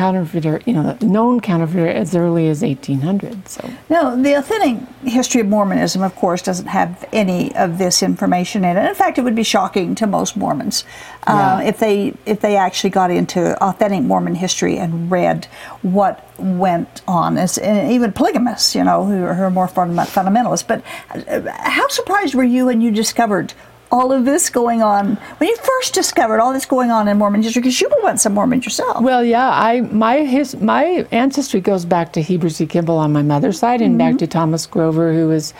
counterfeiter, 0.00 0.62
you 0.64 0.72
know, 0.72 0.96
known 1.02 1.40
counterfeiter 1.40 1.86
as 1.86 2.14
early 2.16 2.48
as 2.48 2.62
1800. 2.62 3.46
So. 3.46 3.70
No, 3.90 4.16
the 4.20 4.32
authentic 4.32 4.78
history 5.04 5.42
of 5.42 5.46
Mormonism, 5.48 6.00
of 6.02 6.16
course, 6.16 6.40
doesn't 6.40 6.68
have 6.68 7.06
any 7.12 7.54
of 7.54 7.76
this 7.76 8.02
information 8.02 8.64
in 8.64 8.78
it. 8.78 8.88
In 8.88 8.94
fact, 8.94 9.18
it 9.18 9.24
would 9.24 9.34
be 9.34 9.42
shocking 9.42 9.94
to 9.96 10.06
most 10.06 10.38
Mormons 10.38 10.84
uh, 11.26 11.60
Yeah. 11.62 11.68
if 11.68 11.78
they 11.78 12.14
if 12.24 12.40
they 12.40 12.56
actually 12.56 12.90
got 12.90 13.10
into 13.10 13.62
authentic 13.62 14.02
Mormon 14.02 14.36
history 14.36 14.78
and 14.78 15.10
read 15.10 15.44
what 15.82 16.26
went 16.38 17.02
on. 17.06 17.36
As, 17.36 17.58
and 17.58 17.92
even 17.92 18.10
polygamists, 18.12 18.74
you 18.74 18.82
know, 18.84 19.04
who 19.04 19.22
are, 19.24 19.34
who 19.34 19.42
are 19.42 19.50
more 19.50 19.68
fundament- 19.68 20.08
fundamentalist. 20.08 20.66
But 20.66 20.82
uh, 21.28 21.42
how 21.58 21.88
surprised 21.88 22.34
were 22.34 22.42
you 22.56 22.66
when 22.66 22.80
you 22.80 22.90
discovered? 22.90 23.52
All 23.92 24.12
of 24.12 24.24
this 24.24 24.50
going 24.50 24.82
on 24.82 25.16
when 25.38 25.48
you 25.48 25.56
first 25.56 25.94
discovered 25.94 26.38
all 26.38 26.52
this 26.52 26.64
going 26.64 26.92
on 26.92 27.08
in 27.08 27.18
Mormon 27.18 27.42
history, 27.42 27.60
because 27.60 27.80
you 27.80 27.88
were 27.88 28.02
once 28.04 28.24
a 28.24 28.30
Mormon 28.30 28.62
yourself. 28.62 29.02
Well, 29.02 29.24
yeah, 29.24 29.48
I 29.50 29.80
my 29.80 30.18
his 30.18 30.56
my 30.60 31.04
ancestry 31.10 31.60
goes 31.60 31.84
back 31.84 32.12
to 32.12 32.22
Heber 32.22 32.50
C. 32.50 32.66
Kimball 32.66 32.98
on 32.98 33.12
my 33.12 33.22
mother's 33.22 33.58
side, 33.58 33.80
and 33.82 33.98
back 33.98 34.18
to 34.18 34.26
Thomas 34.28 34.64
Grover, 34.66 35.12
who 35.12 35.26
was 35.28 35.54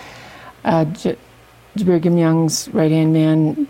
uh, 0.65 0.85
J- 0.85 1.17
Brigham 1.85 2.17
Young's 2.19 2.69
right 2.73 2.91
hand 2.93 3.13
man 3.13 3.67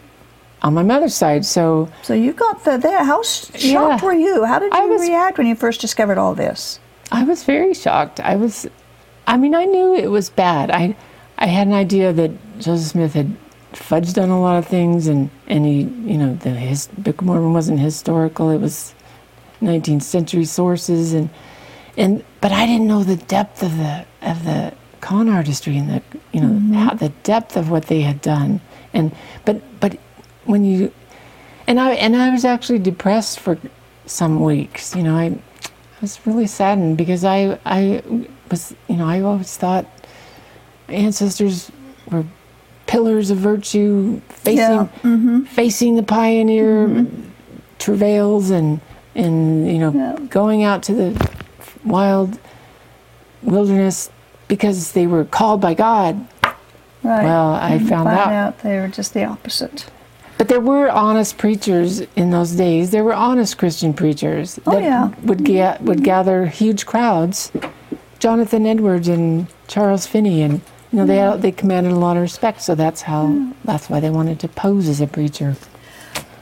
on 0.62 0.75
my 0.75 0.83
mother's 0.83 1.14
side. 1.14 1.46
So 1.46 1.88
So 2.03 2.12
you 2.12 2.35
got 2.35 2.64
the 2.64 2.77
there. 2.77 3.03
How 3.03 3.23
shocked 3.23 3.64
Yeah. 3.64 4.05
were 4.05 4.12
you? 4.12 4.44
How 4.44 4.59
did 4.59 4.75
you 4.75 4.88
was- 4.88 5.01
react 5.09 5.38
when 5.38 5.46
you 5.46 5.55
first 5.55 5.81
discovered 5.81 6.18
all 6.18 6.35
this? 6.35 6.79
I 7.11 7.25
was 7.25 7.44
very 7.44 7.73
shocked. 7.73 8.20
I 8.20 8.37
was, 8.37 8.68
I 9.27 9.37
mean, 9.38 9.55
I 9.55 9.64
knew 9.64 9.94
it 9.94 10.11
was 10.11 10.29
bad. 10.29 10.70
I 10.70 10.94
I 11.38 11.46
had 11.46 11.66
an 11.66 11.73
idea 11.73 12.12
that 12.12 12.31
Joseph 12.59 12.88
Smith 12.88 13.14
had 13.14 13.35
fudged 13.72 14.22
on 14.22 14.30
a 14.30 14.40
lot 14.40 14.56
of 14.56 14.66
things, 14.66 15.06
and 15.06 15.30
and 15.46 15.64
he, 15.64 15.83
you 15.83 16.18
know, 16.18 16.35
the 16.35 16.50
his 16.50 16.88
Book 16.98 17.20
of 17.20 17.26
Mormon 17.26 17.52
wasn't 17.52 17.80
historical. 17.80 18.50
It 18.50 18.59
was 18.59 18.94
19th 19.62 20.02
century 20.02 20.44
sources, 20.44 21.12
and 21.12 21.30
and 21.96 22.24
but 22.40 22.52
I 22.52 22.66
didn't 22.66 22.87
know 22.87 23.04
the 23.04 23.16
depth 23.16 23.62
of 23.62 23.76
the 23.76 24.04
of 24.22 24.44
the 24.44 24.72
con 25.00 25.28
artistry 25.28 25.78
and 25.78 25.88
the 25.88 26.02
you 26.33 26.40
know 26.40 26.48
mm-hmm. 26.48 26.72
how 26.74 26.94
the 26.94 27.11
depth 27.22 27.56
of 27.56 27.70
what 27.70 27.87
they 27.87 28.00
had 28.02 28.20
done, 28.20 28.61
and 28.92 29.12
but 29.44 29.61
but 29.80 29.98
when 30.44 30.64
you 30.64 30.92
and 31.66 31.78
I 31.78 31.92
and 31.92 32.16
I 32.16 32.30
was 32.30 32.44
actually 32.44 32.80
depressed 32.80 33.40
for 33.40 33.59
some 34.06 34.40
weeks. 34.40 34.94
You 34.94 35.04
know, 35.04 35.16
I 35.16 35.26
I 35.26 36.00
was 36.00 36.18
really 36.26 36.46
saddened 36.46 36.96
because 36.96 37.24
I 37.24 37.59
I 37.64 38.02
was 38.50 38.74
you 38.88 38.96
know 38.96 39.06
I 39.06 39.20
always 39.20 39.56
thought 39.56 39.87
ancestors 40.88 41.70
were 42.11 42.24
pillars 42.90 43.31
of 43.31 43.38
virtue 43.38 44.20
facing 44.29 44.59
Yeah, 44.59 44.88
mm-hmm. 45.05 45.42
facing 45.44 45.94
the 45.94 46.03
pioneer 46.03 47.07
travails 47.79 48.50
and 48.50 48.81
and 49.14 49.66
you 49.72 49.79
know 49.79 49.92
Yeah. 49.94 50.16
going 50.29 50.64
out 50.64 50.83
to 50.88 50.92
the 50.94 51.31
wild 51.85 52.38
wilderness 53.42 54.11
because 54.48 54.92
they 54.92 55.07
were 55.07 55.24
called 55.24 55.61
by 55.61 55.74
God. 55.74 56.26
Right. 57.03 57.24
Well, 57.24 57.53
I 57.55 57.70
And 57.74 57.88
found 57.88 58.09
find 58.09 58.33
out. 58.33 58.59
they 58.62 58.76
were 58.79 58.88
just 58.88 59.14
the 59.14 59.24
opposite. 59.24 59.87
But 60.37 60.48
there 60.48 60.61
were 60.61 60.90
honest 60.90 61.38
preachers 61.38 62.00
in 62.16 62.31
those 62.31 62.53
days. 62.53 62.90
There 62.90 63.05
were 63.05 63.14
honest 63.14 63.57
Christian 63.57 63.92
preachers 63.94 64.59
Oh, 64.66 64.72
that 64.72 64.83
yeah. 64.83 65.11
would 65.22 65.44
get 65.44 65.81
would 65.83 66.03
gather 66.03 66.46
huge 66.46 66.87
crowds. 66.87 67.53
Jonathan 68.18 68.66
Edwards 68.66 69.09
and 69.09 69.46
Charles 69.68 70.07
Finney, 70.07 70.42
and 70.42 70.61
you 70.92 70.98
know 70.98 71.07
they 71.07 71.40
they 71.40 71.53
commanded 71.53 71.92
a 71.92 71.96
lot 71.96 72.16
of 72.16 72.22
respect. 72.22 72.62
So 72.62 72.74
that's 72.74 73.03
how 73.03 73.53
that's 73.64 73.88
why 73.88 74.00
they 74.00 74.11
wanted 74.11 74.40
to 74.40 74.48
pose 74.48 74.88
as 74.88 75.00
a 75.00 75.07
preacher. 75.07 75.57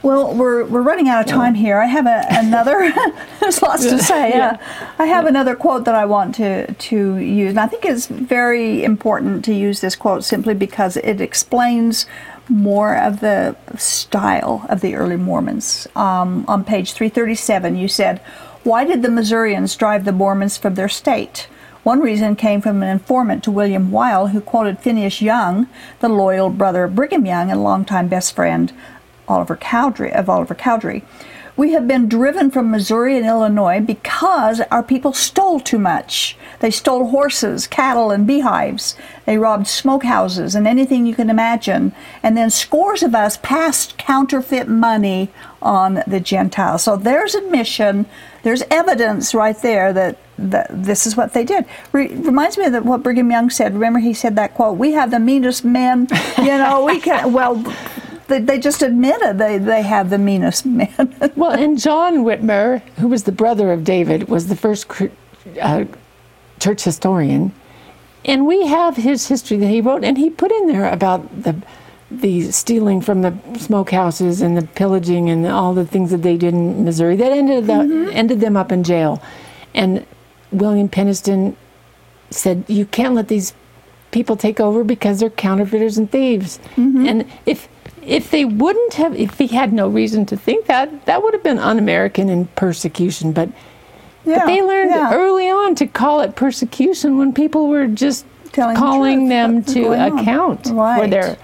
Well, 0.03 0.33
we're, 0.33 0.65
we're 0.65 0.83
running 0.83 1.09
out 1.09 1.21
of 1.23 1.27
time 1.27 1.55
here. 1.55 1.79
I 1.79 1.87
have 1.87 2.07
a, 2.07 2.25
another. 2.31 2.93
there's 3.41 3.61
lots 3.61 3.83
to 3.83 3.99
say. 3.99 4.31
Yeah. 4.31 4.57
Yeah. 4.61 4.95
I 4.99 5.07
have 5.07 5.27
another 5.27 5.57
quote 5.57 5.85
that 5.87 5.95
I 5.95 6.05
want 6.05 6.37
to 6.37 6.73
to 6.73 7.17
use, 7.17 7.51
and 7.51 7.61
I 7.61 7.67
think 7.67 7.85
it's 7.85 8.07
very 8.07 8.85
important 8.85 9.45
to 9.47 9.53
use 9.53 9.81
this 9.81 9.97
quote 9.97 10.23
simply 10.23 10.55
because 10.55 10.97
it 10.99 11.21
explains 11.21 12.07
more 12.49 12.97
of 12.97 13.21
the 13.21 13.57
style 13.77 14.65
of 14.69 14.81
the 14.81 14.95
early 14.95 15.17
Mormons. 15.17 15.89
Um, 15.97 16.45
on 16.49 16.65
page 16.65 16.93
337, 16.93 17.77
you 17.77 17.89
said, 17.89 18.21
"Why 18.63 18.85
did 18.85 19.03
the 19.03 19.11
Missourians 19.11 19.75
drive 19.75 20.05
the 20.05 20.13
Mormons 20.13 20.57
from 20.57 20.77
their 20.77 20.89
state?" 20.89 21.49
One 21.88 22.03
reason 22.03 22.37
came 22.37 22.61
from 22.61 22.83
an 22.83 22.90
informant 22.90 23.42
to 23.44 23.51
William 23.51 23.90
Wyl, 23.90 24.27
who 24.27 24.42
quoted 24.42 24.79
Phineas 24.79 25.22
Young, 25.22 25.68
the 26.01 26.11
loyal 26.11 26.51
brother 26.51 26.85
of 26.85 26.94
Brigham 26.94 27.24
Young 27.24 27.51
and 27.51 27.64
longtime 27.64 28.09
best 28.09 28.37
friend 28.37 28.74
Oliver 29.27 29.57
Cowdery 29.57 30.12
of 30.12 30.29
Oliver 30.29 30.55
Cowdery. 30.55 31.03
We 31.57 31.72
have 31.72 31.88
been 31.88 32.07
driven 32.07 32.51
from 32.51 32.70
Missouri 32.70 33.16
and 33.16 33.24
Illinois 33.24 33.81
because 33.81 34.61
our 34.70 34.83
people 34.83 35.14
stole 35.14 35.61
too 35.61 35.79
much. 35.79 36.37
They 36.61 36.70
stole 36.70 37.07
horses, 37.07 37.66
cattle, 37.66 38.11
and 38.11 38.27
beehives. 38.27 38.94
They 39.24 39.38
robbed 39.38 39.64
smokehouses 39.64 40.55
and 40.55 40.68
anything 40.68 41.07
you 41.07 41.14
can 41.14 41.31
imagine. 41.31 41.92
And 42.22 42.37
then 42.37 42.51
scores 42.51 43.03
of 43.03 43.14
us 43.14 43.38
passed 43.38 43.96
counterfeit 43.96 44.68
money 44.68 45.31
on 45.62 46.03
the 46.07 46.20
Gentiles. 46.20 46.83
So 46.83 46.96
there's 46.96 47.35
admission, 47.35 48.05
there's 48.42 48.62
evidence 48.70 49.35
right 49.35 49.57
there 49.62 49.94
that, 49.94 50.18
that 50.38 50.66
this 50.70 51.07
is 51.07 51.16
what 51.16 51.33
they 51.33 51.44
did. 51.44 51.64
Re- 51.92 52.14
reminds 52.14 52.57
me 52.57 52.66
of 52.66 52.72
the, 52.72 52.83
what 52.83 53.03
Brigham 53.03 53.31
Young 53.31 53.51
said. 53.51 53.74
Remember, 53.74 53.98
he 53.98 54.14
said 54.14 54.37
that 54.37 54.55
quote, 54.55 54.79
We 54.79 54.92
have 54.92 55.11
the 55.11 55.18
meanest 55.18 55.64
men, 55.64 56.09
you 56.38 56.44
know, 56.44 56.85
we 56.85 57.01
can, 57.01 57.33
well, 57.33 57.57
they, 58.29 58.40
they 58.40 58.59
just 58.59 58.83
admitted 58.83 59.38
they, 59.38 59.59
they 59.59 59.83
have 59.83 60.11
the 60.11 60.18
meanest 60.18 60.64
men. 60.81 61.14
Well, 61.35 61.53
and 61.53 61.79
John 61.79 62.18
Whitmer, 62.18 62.81
who 62.98 63.09
was 63.09 63.24
the 63.24 63.33
brother 63.33 63.72
of 63.72 63.85
David, 63.85 64.29
was 64.29 64.46
the 64.46 64.57
first 64.57 64.87
uh, 65.61 65.85
church 66.61 66.85
historian, 66.85 67.53
and 68.24 68.46
we 68.46 68.66
have 68.66 68.96
his 68.96 69.29
history 69.29 69.57
that 69.59 69.68
he 69.68 69.81
wrote, 69.81 70.05
and 70.05 70.18
he 70.18 70.31
put 70.31 70.53
in 70.53 70.68
there 70.68 70.88
about 70.88 71.42
the 71.42 71.57
the 72.11 72.51
stealing 72.51 73.03
from 73.03 73.20
the 73.20 73.33
smokehouses 73.53 74.40
and 74.40 74.57
the 74.57 74.66
pillaging 74.68 75.29
and 75.29 75.46
all 75.46 75.74
the 75.74 75.85
things 75.85 76.11
that 76.11 76.22
they 76.22 76.38
did 76.38 76.55
in 76.55 76.83
Missouri 76.83 77.16
that 77.16 77.33
ended 77.33 77.66
the, 77.66 78.11
ended 78.14 78.40
them 78.40 78.57
up 78.57 78.72
in 78.72 78.83
jail, 78.83 79.22
and 79.74 80.07
William 80.53 80.89
Peniston 80.89 81.55
said 82.31 82.65
you 82.69 82.87
can't 82.87 83.15
let 83.15 83.29
these 83.29 83.55
people 84.11 84.37
take 84.37 84.61
over 84.61 84.85
because 84.85 85.21
they're 85.21 85.31
counterfeiters 85.31 85.99
and 85.99 86.11
thieves. 86.11 86.59
Mm-hmm. 86.77 87.07
And 87.07 87.33
if 87.47 87.69
if 88.03 88.31
they 88.31 88.45
wouldn't 88.45 88.95
have, 88.95 89.15
if 89.15 89.39
he 89.39 89.49
had 89.49 89.73
no 89.73 89.89
reason 89.89 90.25
to 90.27 90.37
think 90.37 90.67
that, 90.67 91.05
that 91.07 91.23
would 91.23 91.35
have 91.35 91.43
been 91.43 91.59
un-American 91.59 92.31
and 92.31 92.55
persecution. 92.55 93.33
But 93.33 93.51
yeah, 94.25 94.47
they 94.47 94.63
learned 94.63 94.91
yeah. 94.91 95.13
early 95.13 95.51
on 95.51 95.75
to 95.77 95.87
call 95.87 96.21
it 96.21 96.35
persecution 96.35 97.19
when 97.19 97.35
people 97.35 97.69
were 97.69 97.87
just 97.87 98.25
Telling 98.53 98.77
calling 98.77 99.19
truth, 99.19 99.29
them 99.29 99.65
to 99.65 99.93
account 100.07 100.69
for 100.69 101.07
their 101.07 101.37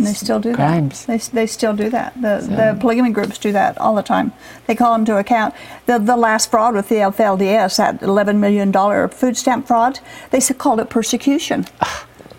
And 0.00 0.06
they 0.06 0.14
still 0.14 0.40
do 0.40 0.54
crimes. 0.54 1.04
that. 1.06 1.20
They, 1.20 1.40
they 1.42 1.46
still 1.46 1.74
do 1.74 1.90
that. 1.90 2.14
The, 2.14 2.38
the 2.48 2.76
polygamy 2.80 3.10
groups 3.10 3.38
do 3.38 3.52
that 3.52 3.76
all 3.78 3.94
the 3.94 4.02
time. 4.02 4.32
They 4.66 4.74
call 4.74 4.92
them 4.92 5.04
to 5.06 5.18
account. 5.18 5.54
The, 5.86 5.98
the 5.98 6.16
last 6.16 6.50
fraud 6.50 6.74
with 6.74 6.88
the 6.88 6.96
FLDS, 6.96 7.76
that 7.76 8.00
$11 8.00 8.36
million 8.38 8.72
food 9.10 9.36
stamp 9.36 9.66
fraud, 9.66 10.00
they 10.30 10.40
called 10.40 10.80
it 10.80 10.88
persecution. 10.90 11.66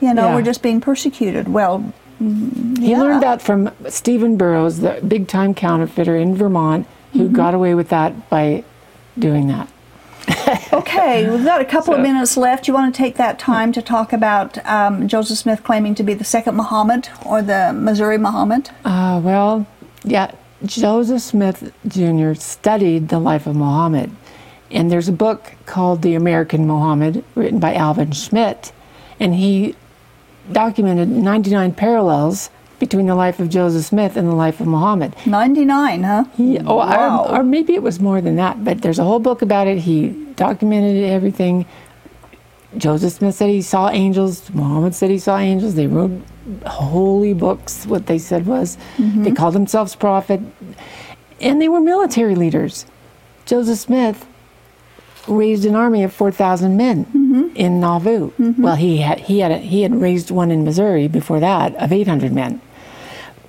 You 0.01 0.13
know, 0.13 0.29
Yeah. 0.29 0.35
we're 0.35 0.41
just 0.41 0.61
being 0.63 0.81
persecuted. 0.81 1.47
Well, 1.47 1.93
He 2.19 2.91
Yeah. 2.91 2.99
learned 3.01 3.21
that 3.23 3.41
from 3.41 3.69
Stephen 3.89 4.37
Burroughs, 4.37 4.79
the 4.79 4.99
big 5.07 5.27
time 5.27 5.53
counterfeiter 5.53 6.15
in 6.15 6.35
Vermont, 6.35 6.87
who 7.13 7.25
Mm-hmm. 7.25 7.35
got 7.35 7.53
away 7.53 7.75
with 7.75 7.89
that 7.89 8.29
by 8.29 8.63
doing 9.19 9.47
that. 9.47 9.67
okay, 10.73 11.29
we've 11.29 11.43
got 11.43 11.61
a 11.61 11.65
couple 11.65 11.93
of 11.93 11.99
minutes 11.99 12.37
left. 12.37 12.67
You 12.67 12.73
want 12.73 12.93
to 12.93 12.97
take 12.97 13.15
that 13.15 13.39
time 13.39 13.71
to 13.73 13.81
talk 13.81 14.13
about 14.13 14.63
um, 14.65 15.07
Joseph 15.07 15.37
Smith 15.37 15.63
claiming 15.63 15.95
to 15.95 16.03
be 16.03 16.13
the 16.13 16.23
second 16.23 16.55
Muhammad 16.55 17.09
or 17.25 17.41
the 17.41 17.73
Missouri 17.73 18.17
Muhammad? 18.17 18.69
Uh, 18.85 19.19
well, 19.23 19.65
yeah, 20.03 20.31
Joseph 20.65 21.21
Smith 21.21 21.73
Jr. 21.87 22.33
studied 22.33 23.09
the 23.09 23.19
life 23.19 23.47
of 23.47 23.55
Muhammad. 23.55 24.11
And 24.69 24.91
there's 24.91 25.09
a 25.09 25.13
book 25.13 25.53
called 25.65 26.01
The 26.01 26.15
American 26.15 26.65
Muhammad, 26.65 27.23
written 27.35 27.59
by 27.59 27.73
Alvin 27.73 28.11
Schmidt. 28.11 28.71
And 29.19 29.35
he 29.35 29.75
documented 30.51 31.09
99 31.09 31.73
parallels 31.73 32.49
between 32.81 33.05
the 33.05 33.15
life 33.15 33.39
of 33.39 33.47
Joseph 33.47 33.85
Smith 33.85 34.17
and 34.17 34.27
the 34.27 34.35
life 34.35 34.59
of 34.59 34.65
Muhammad. 34.67 35.15
99, 35.25 36.03
huh? 36.03 36.23
He, 36.35 36.59
oh, 36.59 36.77
Wow. 36.77 37.25
or, 37.29 37.37
or 37.39 37.43
maybe 37.43 37.73
it 37.75 37.83
was 37.83 37.99
more 38.01 38.19
than 38.19 38.35
that, 38.35 38.63
but 38.65 38.81
there's 38.81 38.99
a 38.99 39.03
whole 39.05 39.19
book 39.19 39.41
about 39.41 39.67
it. 39.67 39.77
He 39.77 40.09
documented 40.35 41.03
everything. 41.05 41.65
Joseph 42.77 43.13
Smith 43.13 43.35
said 43.35 43.49
he 43.49 43.61
saw 43.61 43.89
angels. 43.89 44.49
Muhammad 44.53 44.95
said 44.95 45.09
he 45.11 45.19
saw 45.19 45.37
angels. 45.37 45.75
They 45.75 45.87
wrote 45.87 46.11
holy 46.65 47.33
books. 47.33 47.85
What 47.85 48.07
they 48.07 48.17
said 48.17 48.45
was 48.47 48.77
Mm-hmm. 48.97 49.23
they 49.23 49.31
called 49.31 49.53
themselves 49.53 49.95
prophet, 49.95 50.41
and 51.39 51.61
they 51.61 51.69
were 51.69 51.81
military 51.81 52.33
leaders. 52.35 52.85
Joseph 53.45 53.77
Smith 53.79 54.25
raised 55.27 55.65
an 55.65 55.75
army 55.75 56.01
of 56.03 56.11
four 56.13 56.31
thousand 56.31 56.77
men 56.77 57.05
Mm-hmm. 57.05 57.55
in 57.55 57.79
Nauvoo. 57.79 58.31
Well, 58.57 58.75
he 58.75 58.97
had 58.97 59.19
he 59.19 59.39
had 59.39 59.51
a, 59.51 59.57
he 59.57 59.83
had 59.83 59.93
raised 60.01 60.31
one 60.31 60.49
in 60.49 60.63
Missouri 60.63 61.07
before 61.07 61.39
that 61.39 61.75
of 61.75 61.91
eight 61.91 62.07
hundred 62.07 62.31
men. 62.33 62.59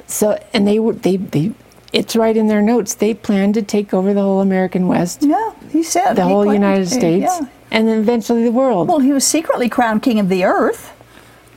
So, 0.06 0.38
and 0.52 0.66
they 0.66 0.78
were 0.78 0.92
they 0.94 1.16
they. 1.16 1.52
It's 1.92 2.16
right 2.16 2.34
in 2.36 2.46
their 2.46 2.62
notes. 2.62 2.94
They 2.94 3.12
planned 3.12 3.52
to 3.54 3.62
take 3.62 3.92
over 3.92 4.14
the 4.14 4.22
whole 4.22 4.40
American 4.40 4.88
West, 4.88 5.22
Yeah, 5.22 5.52
he 5.70 5.82
said. 5.82 6.14
the 6.14 6.24
he 6.24 6.30
whole 6.32 6.50
United 6.50 6.88
to, 6.88 6.94
States, 6.94 7.38
Yeah. 7.38 7.46
and 7.70 7.86
then 7.86 7.98
eventually 7.98 8.44
the 8.44 8.50
world. 8.52 8.88
Well, 8.88 9.00
he 9.00 9.12
was 9.12 9.24
secretly 9.26 9.68
crowned 9.68 10.02
king 10.02 10.18
of 10.18 10.30
the 10.30 10.42
earth. 10.44 10.90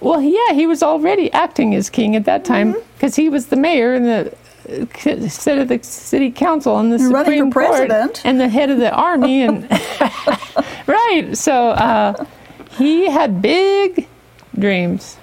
Well, 0.02 0.22
yeah, 0.22 0.52
he 0.54 0.68
was 0.68 0.84
already 0.84 1.32
acting 1.32 1.74
as 1.74 1.90
king 1.90 2.18
at 2.18 2.26
that 2.26 2.44
time 2.44 2.74
Mm-hmm. 2.74 2.80
because 2.96 3.16
he 3.16 3.30
was 3.30 3.46
the 3.48 3.56
mayor 3.56 3.94
and 3.94 4.06
the 4.06 4.36
uh, 4.70 4.86
head 5.00 5.58
of 5.60 5.68
the 5.70 5.80
city 5.84 6.32
council 6.32 6.80
and 6.80 6.92
the 6.92 6.98
running 6.98 7.50
Supreme 7.50 7.52
for 7.52 7.62
Court 7.68 7.88
president. 7.88 8.22
and 8.26 8.38
the 8.38 8.50
head 8.50 8.70
of 8.70 8.78
the 8.80 8.92
army 8.92 9.42
and 9.44 9.70
right. 10.88 11.30
So 11.34 11.70
uh, 11.70 12.26
he 12.78 13.10
had 13.10 13.42
big 13.42 14.08
dreams. 14.60 15.18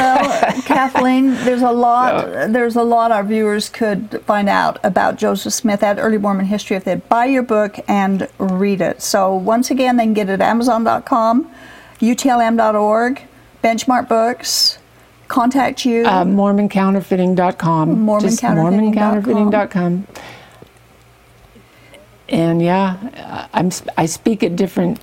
Well, 0.00 0.62
Kathleen, 0.62 1.34
there's 1.44 1.62
a 1.62 1.70
lot. 1.70 2.52
There's 2.52 2.76
a 2.76 2.82
lot 2.82 3.12
our 3.12 3.22
viewers 3.22 3.68
could 3.68 4.22
find 4.24 4.48
out 4.48 4.78
about 4.82 5.16
Joseph 5.16 5.52
Smith 5.52 5.82
at 5.82 5.98
Early 5.98 6.18
Mormon 6.18 6.46
History 6.46 6.76
if 6.76 6.84
they'd 6.84 7.06
buy 7.08 7.26
your 7.26 7.42
book 7.42 7.78
and 7.86 8.28
read 8.38 8.80
it. 8.80 9.02
So 9.02 9.34
once 9.34 9.70
again, 9.70 9.96
they 9.96 10.04
can 10.04 10.14
get 10.14 10.28
it 10.28 10.34
at 10.34 10.40
Amazon.com, 10.40 11.50
UTLM.org, 12.00 13.22
Benchmark 13.62 14.08
Books. 14.08 14.78
Contact 15.28 15.84
you. 15.84 16.04
Uh, 16.04 16.24
MormonCounterfeiting.com. 16.24 18.06
MormonCounterfeiting.com. 18.06 19.22
MormonCounterfeiting.com. 19.22 20.06
And 22.28 22.62
yeah, 22.62 22.96
uh, 23.16 23.48
I'm 23.52 23.70
I 23.96 24.06
speak 24.06 24.42
at 24.42 24.56
different 24.56 25.00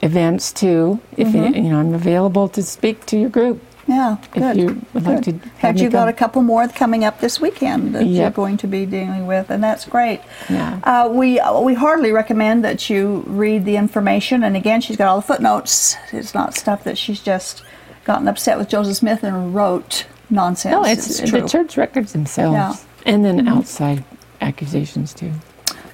events 0.00 0.52
too. 0.52 1.00
If 1.16 1.34
you, 1.34 1.44
you 1.44 1.70
know, 1.70 1.78
I'm 1.80 1.94
available 1.94 2.48
to 2.50 2.62
speak 2.62 3.04
to 3.06 3.18
your 3.18 3.30
group. 3.30 3.62
Yeah, 3.88 4.18
if 4.20 4.30
good. 4.30 4.56
you 4.56 4.82
would 4.92 5.04
like 5.04 5.22
to 5.22 5.32
have 5.32 5.42
Have 5.58 5.78
you 5.80 5.88
got 5.88 6.08
a 6.08 6.12
couple 6.12 6.42
more 6.42 6.68
coming 6.68 7.04
up 7.04 7.20
this 7.20 7.40
weekend 7.40 7.94
that 7.94 8.04
you're 8.04 8.30
going 8.30 8.58
to 8.58 8.66
be 8.66 8.84
dealing 8.84 9.26
with, 9.26 9.50
and 9.50 9.64
that's 9.64 9.86
great. 9.86 10.20
Yeah. 10.50 10.78
Uh, 10.84 11.08
we 11.10 11.40
we 11.62 11.74
hardly 11.74 12.12
recommend 12.12 12.64
that 12.64 12.90
you 12.90 13.24
read 13.26 13.64
the 13.64 13.76
information. 13.76 14.44
And 14.44 14.56
again, 14.56 14.82
she's 14.82 14.96
got 14.96 15.08
all 15.08 15.16
the 15.16 15.26
footnotes. 15.26 15.96
It's 16.12 16.34
not 16.34 16.54
stuff 16.54 16.84
that 16.84 16.98
she's 16.98 17.20
just 17.20 17.62
gotten 18.04 18.28
upset 18.28 18.58
with 18.58 18.68
Joseph 18.68 18.96
Smith 18.96 19.24
and 19.24 19.54
wrote 19.54 20.06
nonsense. 20.30 20.72
No, 20.72 20.84
it's, 20.84 21.20
true. 21.20 21.40
the 21.40 21.48
church 21.48 21.76
records 21.76 22.12
themselves, 22.12 22.54
Yeah. 22.54 22.72
Mm-hmm. 22.72 23.08
and 23.08 23.24
then 23.24 23.48
outside 23.48 24.04
accusations 24.40 25.14
too. 25.14 25.32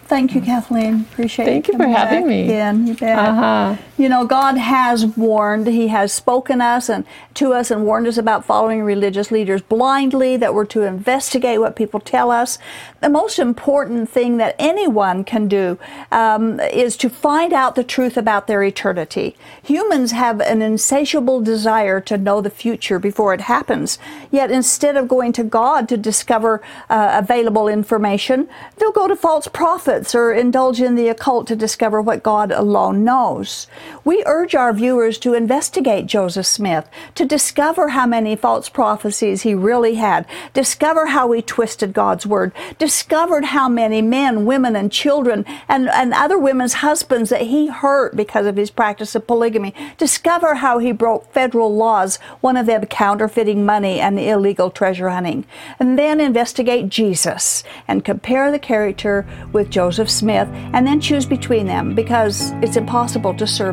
Thank 0.07 0.35
you, 0.35 0.43
Kathleen. 0.43 1.07
Appreciate 1.13 1.47
it. 1.47 1.49
Thank 1.49 1.69
you 1.69 1.73
you 1.75 1.79
for 1.79 1.87
having 1.87 2.27
me. 2.29 2.43
Again, 2.45 2.87
you 2.87 2.95
bet. 2.95 3.19
Uh-huh. 3.19 3.77
You 3.97 4.09
know, 4.09 4.27
God 4.27 4.57
has 4.57 5.07
warned. 5.07 5.69
He 5.69 5.87
has 5.89 6.13
spoken 6.13 6.61
us 6.61 6.89
and 6.89 7.05
to 7.35 7.53
us 7.53 7.71
and 7.71 7.85
warned 7.85 8.09
us 8.09 8.19
about 8.19 8.45
following 8.45 8.83
religious 8.83 9.31
leaders 9.31 9.63
blindly. 9.63 10.37
That 10.37 10.53
we're 10.53 10.65
to 10.67 10.83
investigate 10.83 11.61
what 11.61 11.77
people 11.77 12.01
tell 12.01 12.33
us. 12.33 12.59
The 13.01 13.09
most 13.09 13.39
important 13.39 14.11
thing 14.11 14.39
that 14.39 14.57
anyone 14.59 15.23
can 15.23 15.47
do 15.47 15.79
um, 16.11 16.59
is 16.59 16.97
to 16.97 17.09
find 17.09 17.53
out 17.53 17.77
the 17.77 17.85
truth 17.85 18.17
about 18.17 18.49
their 18.49 18.65
eternity. 18.65 19.37
Humans 19.63 20.11
have 20.11 20.41
an 20.41 20.61
insatiable 20.61 21.41
desire 21.41 22.01
to 22.01 22.19
know 22.19 22.41
the 22.41 22.51
future 22.51 22.99
before 22.99 23.33
it 23.33 23.43
happens. 23.43 24.01
Yet, 24.33 24.51
instead 24.51 24.97
of 24.97 25.07
going 25.07 25.33
to 25.35 25.45
God 25.45 25.89
to 25.89 25.97
discover 25.97 26.61
uh, 26.91 27.11
available 27.23 27.69
information, 27.69 28.49
they'll 28.77 28.91
go 28.91 29.07
to 29.07 29.15
false 29.15 29.47
prophets 29.47 30.17
or 30.17 30.33
indulge 30.33 30.81
in 30.81 30.97
the 30.97 31.07
occult 31.07 31.47
to 31.47 31.55
discover 31.55 32.03
what 32.03 32.25
God 32.25 32.51
alone 32.51 33.05
knows. 33.05 33.69
We 34.05 34.23
urge 34.27 34.55
our 34.55 34.73
viewers 34.73 35.19
to 35.19 35.35
investigate 35.35 36.07
Joseph 36.07 36.47
Smith, 36.47 36.89
to 37.15 37.25
discover 37.25 37.89
how 37.89 38.07
many 38.07 38.37
false 38.37 38.69
prophecies 38.69 39.43
he 39.43 39.55
really 39.55 39.95
had, 39.95 40.27
discover 40.53 41.07
how 41.07 41.31
he 41.33 41.43
twisted 41.43 41.93
God's 41.93 42.27
word, 42.27 42.53
discovered 42.79 43.47
how 43.47 43.69
many 43.69 44.03
men, 44.03 44.45
women, 44.45 44.77
and 44.77 44.91
children 44.91 45.45
and, 45.69 45.89
and 45.89 46.13
other 46.13 46.39
women's 46.39 46.75
husbands 46.75 47.31
that 47.31 47.43
he 47.43 47.69
hurt 47.69 48.17
because 48.17 48.47
of 48.47 48.57
his 48.57 48.71
practice 48.71 49.15
of 49.15 49.27
polygamy, 49.27 49.75
discover 49.99 50.57
how 50.57 50.79
he 50.79 50.93
broke 50.93 51.33
federal 51.33 51.75
laws, 51.75 52.17
one 52.41 52.57
of 52.57 52.67
them 52.67 52.85
counterfeiting 52.87 53.65
money 53.65 54.01
and 54.01 54.19
illegal 54.19 54.71
treasure 54.71 55.09
hunting, 55.11 55.45
and 55.79 55.99
then 55.99 56.21
investigate 56.21 56.89
Jesus 56.89 57.65
and 57.89 58.05
compare 58.05 58.51
the 58.51 58.59
character 58.59 59.27
with 59.53 59.71
Joseph 59.71 60.11
Smith 60.11 60.49
and 60.73 60.87
then 60.87 61.01
choose 61.01 61.27
between 61.27 61.67
them 61.67 61.95
because 61.95 62.53
it's 62.63 62.77
impossible 62.77 63.35
to 63.35 63.47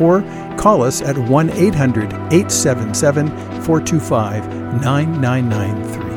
or 0.00 0.22
call 0.56 0.82
us 0.82 1.02
at 1.02 1.16
1 1.16 1.50
800 1.50 2.12
877 2.12 3.28
425 3.62 4.46
9993. 4.82 6.15